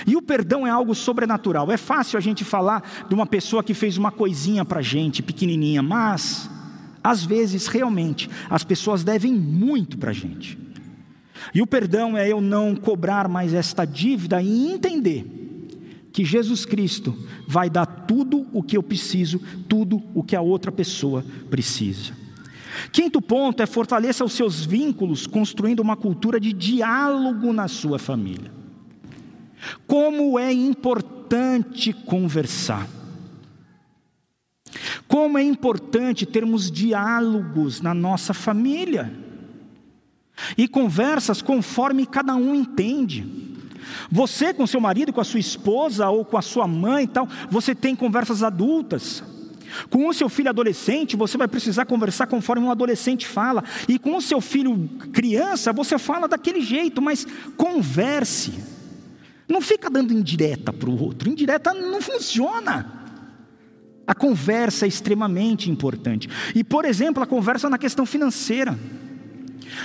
E 0.06 0.16
o 0.16 0.22
perdão 0.22 0.66
é 0.66 0.70
algo 0.70 0.94
sobrenatural. 0.94 1.70
É 1.70 1.76
fácil 1.76 2.16
a 2.16 2.20
gente 2.20 2.44
falar 2.44 3.06
de 3.08 3.14
uma 3.14 3.26
pessoa 3.26 3.62
que 3.62 3.74
fez 3.74 3.96
uma 3.96 4.10
coisinha 4.10 4.64
para 4.64 4.82
gente, 4.82 5.22
pequenininha, 5.22 5.82
mas, 5.82 6.50
às 7.02 7.24
vezes, 7.24 7.66
realmente, 7.66 8.30
as 8.48 8.64
pessoas 8.64 9.04
devem 9.04 9.32
muito 9.32 9.98
para 9.98 10.10
a 10.10 10.14
gente. 10.14 10.58
E 11.54 11.62
o 11.62 11.66
perdão 11.66 12.16
é 12.16 12.28
eu 12.28 12.40
não 12.40 12.74
cobrar 12.74 13.28
mais 13.28 13.54
esta 13.54 13.84
dívida 13.84 14.42
e 14.42 14.72
entender 14.72 15.36
que 16.12 16.24
Jesus 16.24 16.64
Cristo 16.64 17.14
vai 17.46 17.68
dar 17.68 17.84
tudo 17.84 18.46
o 18.52 18.62
que 18.62 18.76
eu 18.76 18.82
preciso, 18.82 19.38
tudo 19.68 20.02
o 20.14 20.22
que 20.22 20.34
a 20.34 20.40
outra 20.40 20.72
pessoa 20.72 21.24
precisa. 21.50 22.14
Quinto 22.90 23.20
ponto 23.20 23.62
é 23.62 23.66
fortaleça 23.66 24.24
os 24.24 24.32
seus 24.32 24.64
vínculos, 24.64 25.26
construindo 25.26 25.80
uma 25.80 25.96
cultura 25.96 26.40
de 26.40 26.52
diálogo 26.52 27.52
na 27.52 27.68
sua 27.68 27.98
família. 27.98 28.55
Como 29.86 30.38
é 30.38 30.52
importante 30.52 31.92
conversar. 31.92 32.86
Como 35.08 35.38
é 35.38 35.42
importante 35.42 36.26
termos 36.26 36.70
diálogos 36.70 37.80
na 37.80 37.94
nossa 37.94 38.34
família. 38.34 39.12
E 40.56 40.68
conversas 40.68 41.40
conforme 41.40 42.06
cada 42.06 42.34
um 42.34 42.54
entende. 42.54 43.26
Você 44.10 44.52
com 44.52 44.66
seu 44.66 44.80
marido, 44.80 45.12
com 45.12 45.20
a 45.20 45.24
sua 45.24 45.40
esposa 45.40 46.08
ou 46.08 46.24
com 46.24 46.36
a 46.36 46.42
sua 46.42 46.66
mãe 46.66 47.04
e 47.04 47.08
tal, 47.08 47.28
você 47.50 47.74
tem 47.74 47.94
conversas 47.94 48.42
adultas. 48.42 49.22
Com 49.90 50.08
o 50.08 50.14
seu 50.14 50.28
filho 50.28 50.48
adolescente, 50.48 51.16
você 51.16 51.36
vai 51.36 51.48
precisar 51.48 51.86
conversar 51.86 52.26
conforme 52.26 52.66
um 52.66 52.70
adolescente 52.70 53.26
fala. 53.26 53.64
E 53.88 53.98
com 53.98 54.16
o 54.16 54.22
seu 54.22 54.40
filho 54.40 54.88
criança, 55.12 55.72
você 55.72 55.98
fala 55.98 56.28
daquele 56.28 56.60
jeito, 56.60 57.02
mas 57.02 57.26
converse. 57.56 58.75
Não 59.48 59.60
fica 59.60 59.88
dando 59.88 60.12
indireta 60.12 60.72
para 60.72 60.90
o 60.90 61.02
outro, 61.02 61.28
indireta 61.28 61.72
não 61.72 62.00
funciona. 62.00 62.92
A 64.06 64.14
conversa 64.14 64.84
é 64.86 64.88
extremamente 64.88 65.70
importante. 65.70 66.28
E, 66.54 66.62
por 66.62 66.84
exemplo, 66.84 67.22
a 67.22 67.26
conversa 67.26 67.68
na 67.68 67.78
questão 67.78 68.06
financeira. 68.06 68.78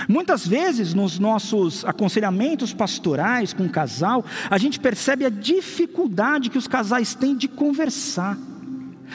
Muitas 0.08 0.46
vezes 0.46 0.94
nos 0.94 1.18
nossos 1.18 1.84
aconselhamentos 1.84 2.72
pastorais 2.72 3.52
com 3.52 3.64
o 3.64 3.70
casal, 3.70 4.24
a 4.48 4.56
gente 4.58 4.78
percebe 4.78 5.24
a 5.24 5.28
dificuldade 5.28 6.50
que 6.50 6.58
os 6.58 6.68
casais 6.68 7.14
têm 7.14 7.36
de 7.36 7.48
conversar. 7.48 8.38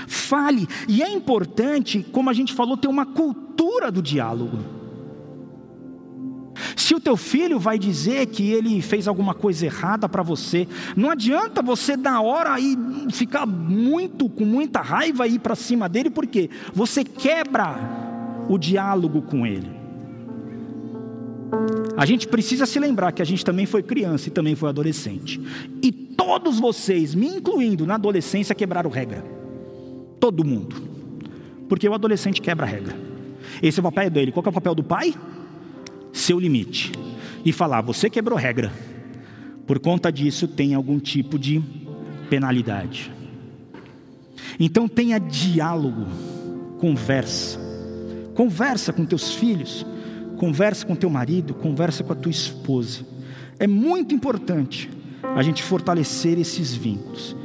Fale, 0.06 0.68
e 0.88 1.02
é 1.02 1.10
importante, 1.10 2.06
como 2.12 2.30
a 2.30 2.34
gente 2.34 2.54
falou, 2.54 2.78
ter 2.78 2.88
uma 2.88 3.06
cultura 3.06 3.92
do 3.92 4.02
diálogo. 4.02 4.77
Se 6.88 6.96
o 6.96 7.02
teu 7.02 7.18
filho 7.18 7.60
vai 7.60 7.78
dizer 7.78 8.28
que 8.28 8.50
ele 8.50 8.82
fez 8.82 9.10
alguma 9.10 9.34
coisa 9.34 9.66
errada 9.66 10.08
para 10.08 10.24
você, 10.24 10.66
não 10.96 11.10
adianta 11.10 11.62
você 11.62 11.98
na 11.98 12.22
hora 12.22 12.54
aí 12.54 12.78
ficar 13.12 13.46
muito 13.46 14.30
com 14.30 14.46
muita 14.46 14.80
raiva 14.80 15.28
e 15.28 15.34
ir 15.34 15.40
para 15.40 15.54
cima 15.54 15.90
dele, 15.90 16.10
porque 16.10 16.50
você 16.74 17.04
quebra 17.04 17.76
o 18.48 18.58
diálogo 18.58 19.22
com 19.22 19.46
ele. 19.46 19.70
A 21.98 22.06
gente 22.06 22.26
precisa 22.26 22.66
se 22.66 22.80
lembrar 22.80 23.12
que 23.12 23.22
a 23.22 23.26
gente 23.26 23.44
também 23.44 23.66
foi 23.66 23.84
criança 23.84 24.30
e 24.30 24.32
também 24.32 24.56
foi 24.56 24.70
adolescente. 24.70 25.42
E 25.84 25.92
todos 25.92 26.58
vocês, 26.58 27.14
me 27.14 27.28
incluindo 27.28 27.86
na 27.86 27.96
adolescência, 27.96 28.56
quebraram 28.56 28.90
regra. 28.90 29.26
Todo 30.22 30.46
mundo. 30.46 30.82
Porque 31.68 31.90
o 31.90 31.94
adolescente 31.94 32.42
quebra 32.42 32.66
regra. 32.66 32.96
Esse 33.62 33.78
é 33.78 33.82
o 33.82 33.84
papel 33.84 34.10
dele. 34.10 34.32
Qual 34.32 34.46
é 34.46 34.50
o 34.50 34.54
papel 34.54 34.74
do 34.74 34.84
pai? 34.84 35.14
Seu 36.18 36.40
limite 36.40 36.92
e 37.46 37.52
falar: 37.52 37.82
você 37.82 38.10
quebrou 38.10 38.38
regra, 38.38 38.72
por 39.66 39.80
conta 39.80 40.12
disso 40.12 40.48
tem 40.48 40.74
algum 40.74 41.00
tipo 41.00 41.38
de 41.38 41.62
penalidade. 42.30 43.12
Então 44.60 44.88
tenha 44.88 45.20
diálogo, 45.20 46.08
conversa, 46.80 47.60
conversa 48.34 48.92
com 48.92 49.06
teus 49.06 49.34
filhos, 49.34 49.86
conversa 50.38 50.86
com 50.86 50.96
teu 50.96 51.10
marido, 51.10 51.54
conversa 51.54 52.04
com 52.04 52.14
a 52.14 52.16
tua 52.16 52.32
esposa. 52.32 53.06
É 53.60 53.68
muito 53.68 54.14
importante 54.14 54.90
a 55.36 55.42
gente 55.42 55.64
fortalecer 55.64 56.40
esses 56.40 56.74
vínculos. 56.74 57.36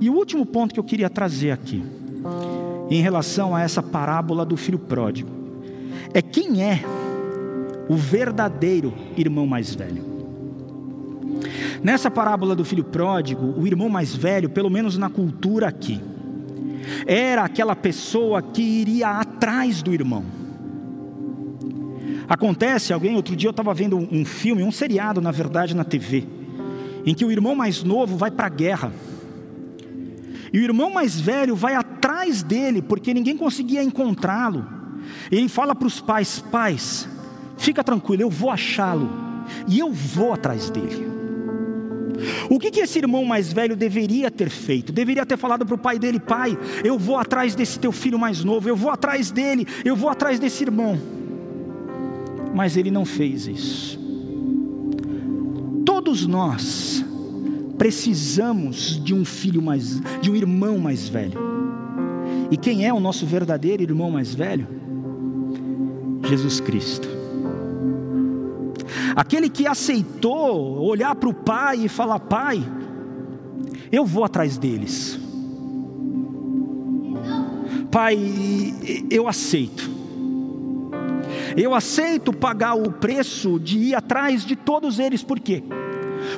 E 0.00 0.10
o 0.10 0.14
último 0.14 0.44
ponto 0.44 0.74
que 0.74 0.80
eu 0.80 0.84
queria 0.84 1.08
trazer 1.08 1.50
aqui, 1.50 1.82
em 2.90 3.00
relação 3.00 3.54
a 3.54 3.62
essa 3.62 3.82
parábola 3.82 4.44
do 4.44 4.56
filho 4.56 4.78
pródigo, 4.78 5.30
é 6.12 6.20
quem 6.20 6.62
é 6.62 6.82
o 7.88 7.96
verdadeiro 7.96 8.92
irmão 9.16 9.46
mais 9.46 9.74
velho. 9.74 10.14
Nessa 11.82 12.10
parábola 12.10 12.54
do 12.54 12.64
filho 12.64 12.84
pródigo, 12.84 13.54
o 13.60 13.66
irmão 13.66 13.88
mais 13.88 14.14
velho, 14.14 14.48
pelo 14.48 14.70
menos 14.70 14.96
na 14.96 15.10
cultura 15.10 15.68
aqui, 15.68 16.00
era 17.06 17.44
aquela 17.44 17.76
pessoa 17.76 18.40
que 18.40 18.62
iria 18.62 19.08
atrás 19.08 19.82
do 19.82 19.92
irmão. 19.92 20.24
Acontece, 22.28 22.92
alguém, 22.92 23.16
outro 23.16 23.36
dia 23.36 23.48
eu 23.48 23.50
estava 23.50 23.74
vendo 23.74 23.96
um 23.98 24.24
filme, 24.24 24.62
um 24.62 24.72
seriado, 24.72 25.20
na 25.20 25.30
verdade, 25.30 25.74
na 25.74 25.84
TV, 25.84 26.26
em 27.04 27.14
que 27.14 27.24
o 27.24 27.30
irmão 27.30 27.54
mais 27.54 27.82
novo 27.82 28.16
vai 28.16 28.30
para 28.30 28.46
a 28.46 28.50
guerra. 28.50 28.92
E 30.52 30.58
o 30.58 30.62
irmão 30.62 30.90
mais 30.90 31.20
velho 31.20 31.54
vai 31.54 31.74
atrás 31.74 32.42
dele, 32.42 32.80
porque 32.80 33.12
ninguém 33.12 33.36
conseguia 33.36 33.82
encontrá-lo. 33.82 34.64
Ele 35.30 35.48
fala 35.48 35.74
para 35.74 35.86
os 35.86 36.00
pais: 36.00 36.42
Pais, 36.50 37.08
Fica 37.56 37.82
tranquilo, 37.82 38.22
eu 38.22 38.30
vou 38.30 38.50
achá-lo 38.50 39.10
e 39.68 39.78
eu 39.78 39.92
vou 39.92 40.32
atrás 40.32 40.70
dele. 40.70 41.14
O 42.48 42.58
que, 42.58 42.70
que 42.70 42.80
esse 42.80 42.98
irmão 42.98 43.24
mais 43.24 43.52
velho 43.52 43.76
deveria 43.76 44.30
ter 44.30 44.48
feito? 44.48 44.92
Deveria 44.92 45.26
ter 45.26 45.36
falado 45.36 45.66
para 45.66 45.74
o 45.74 45.78
pai 45.78 45.98
dele: 45.98 46.20
Pai, 46.20 46.56
eu 46.84 46.98
vou 46.98 47.16
atrás 47.16 47.54
desse 47.54 47.78
teu 47.78 47.92
filho 47.92 48.18
mais 48.18 48.44
novo, 48.44 48.68
eu 48.68 48.76
vou 48.76 48.90
atrás 48.90 49.30
dele, 49.30 49.66
eu 49.84 49.96
vou 49.96 50.08
atrás 50.08 50.38
desse 50.38 50.64
irmão. 50.64 50.98
Mas 52.54 52.76
ele 52.76 52.90
não 52.90 53.04
fez 53.04 53.46
isso. 53.46 53.98
Todos 55.84 56.26
nós 56.26 57.04
precisamos 57.76 59.02
de 59.02 59.12
um 59.12 59.24
filho 59.24 59.60
mais, 59.60 60.00
de 60.20 60.30
um 60.30 60.36
irmão 60.36 60.78
mais 60.78 61.08
velho. 61.08 61.38
E 62.50 62.56
quem 62.56 62.86
é 62.86 62.92
o 62.92 63.00
nosso 63.00 63.26
verdadeiro 63.26 63.82
irmão 63.82 64.10
mais 64.10 64.34
velho? 64.34 64.68
Jesus 66.28 66.60
Cristo. 66.60 67.13
Aquele 69.14 69.48
que 69.48 69.66
aceitou 69.66 70.80
olhar 70.82 71.14
para 71.14 71.28
o 71.28 71.34
pai 71.34 71.84
e 71.84 71.88
falar: 71.88 72.20
Pai, 72.20 72.62
eu 73.90 74.04
vou 74.04 74.24
atrás 74.24 74.58
deles. 74.58 75.18
Pai, 77.90 78.18
eu 79.10 79.28
aceito. 79.28 79.88
Eu 81.56 81.72
aceito 81.72 82.32
pagar 82.32 82.74
o 82.74 82.90
preço 82.90 83.60
de 83.60 83.78
ir 83.78 83.94
atrás 83.94 84.44
de 84.44 84.56
todos 84.56 84.98
eles, 84.98 85.22
por 85.22 85.38
quê? 85.38 85.62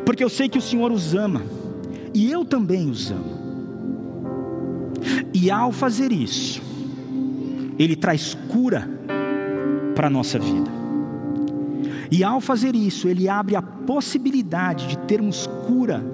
Porque 0.05 0.23
eu 0.23 0.29
sei 0.29 0.49
que 0.49 0.59
o 0.59 0.63
Senhor 0.63 0.93
os 0.93 1.15
ama, 1.15 1.43
e 2.13 2.31
eu 2.31 2.45
também 2.45 2.91
os 2.91 3.11
amo. 3.11 3.37
E 5.33 5.51
ao 5.51 5.73
fazer 5.73 6.13
isso, 6.13 6.61
Ele 7.79 7.97
traz 7.97 8.35
cura 8.49 8.87
para 9.95 10.09
a 10.09 10.11
nossa 10.11 10.39
vida. 10.39 10.76
E 12.11 12.23
ao 12.23 12.41
fazer 12.41 12.75
isso, 12.75 13.09
ele 13.09 13.29
abre 13.29 13.57
a 13.57 13.63
possibilidade 13.63 14.87
de 14.87 14.99
termos 14.99 15.47
cura 15.67 16.05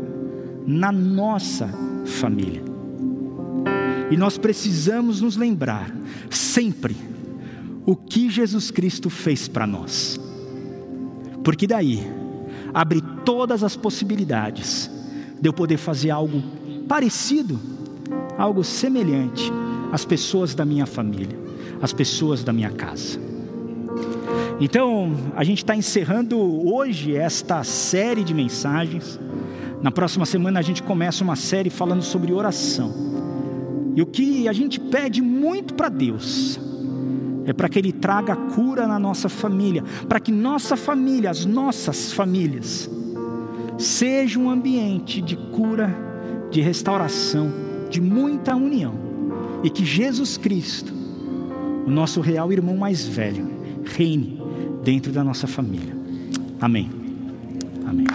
na 0.66 0.90
nossa 0.90 1.68
família. 2.06 2.62
E 4.10 4.16
nós 4.16 4.36
precisamos 4.36 5.20
nos 5.20 5.36
lembrar 5.36 5.94
sempre 6.30 6.96
o 7.84 7.96
que 7.96 8.30
Jesus 8.30 8.70
Cristo 8.70 9.10
fez 9.10 9.48
para 9.48 9.66
nós. 9.66 10.18
Porque 11.42 11.66
daí 11.66 12.00
abre 12.72 13.02
todas 13.24 13.62
as 13.62 13.76
possibilidades 13.76 14.90
de 15.40 15.48
eu 15.48 15.52
poder 15.52 15.76
fazer 15.76 16.10
algo 16.10 16.42
parecido, 16.86 17.58
algo 18.38 18.62
semelhante 18.62 19.50
às 19.90 20.04
pessoas 20.04 20.54
da 20.54 20.64
minha 20.64 20.86
família, 20.86 21.38
às 21.80 21.92
pessoas 21.92 22.44
da 22.44 22.52
minha 22.52 22.70
casa. 22.70 23.31
Então, 24.64 25.10
a 25.34 25.42
gente 25.42 25.58
está 25.58 25.74
encerrando 25.74 26.38
hoje 26.38 27.16
esta 27.16 27.64
série 27.64 28.22
de 28.22 28.32
mensagens. 28.32 29.18
Na 29.82 29.90
próxima 29.90 30.24
semana 30.24 30.60
a 30.60 30.62
gente 30.62 30.84
começa 30.84 31.24
uma 31.24 31.34
série 31.34 31.68
falando 31.68 32.02
sobre 32.02 32.32
oração. 32.32 32.94
E 33.96 34.00
o 34.00 34.06
que 34.06 34.46
a 34.46 34.52
gente 34.52 34.78
pede 34.78 35.20
muito 35.20 35.74
para 35.74 35.88
Deus 35.88 36.60
é 37.44 37.52
para 37.52 37.68
que 37.68 37.76
Ele 37.76 37.90
traga 37.90 38.36
cura 38.36 38.86
na 38.86 39.00
nossa 39.00 39.28
família, 39.28 39.82
para 40.08 40.20
que 40.20 40.30
nossa 40.30 40.76
família, 40.76 41.28
as 41.28 41.44
nossas 41.44 42.12
famílias, 42.12 42.88
seja 43.76 44.38
um 44.38 44.48
ambiente 44.48 45.20
de 45.20 45.34
cura, 45.34 45.92
de 46.52 46.60
restauração, 46.60 47.52
de 47.90 48.00
muita 48.00 48.54
união, 48.54 48.94
e 49.64 49.68
que 49.68 49.84
Jesus 49.84 50.36
Cristo, 50.36 50.94
o 51.84 51.90
nosso 51.90 52.20
real 52.20 52.52
irmão 52.52 52.76
mais 52.76 53.04
velho, 53.04 53.50
reine 53.84 54.41
dentro 54.82 55.12
da 55.12 55.22
nossa 55.22 55.46
família. 55.46 55.96
Amém. 56.60 56.90
Amém. 57.86 58.06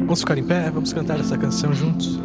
Vamos 0.00 0.20
ficar 0.20 0.38
em 0.38 0.44
pé, 0.44 0.70
vamos 0.70 0.92
cantar 0.92 1.18
essa 1.20 1.36
canção 1.36 1.74
juntos. 1.74 2.18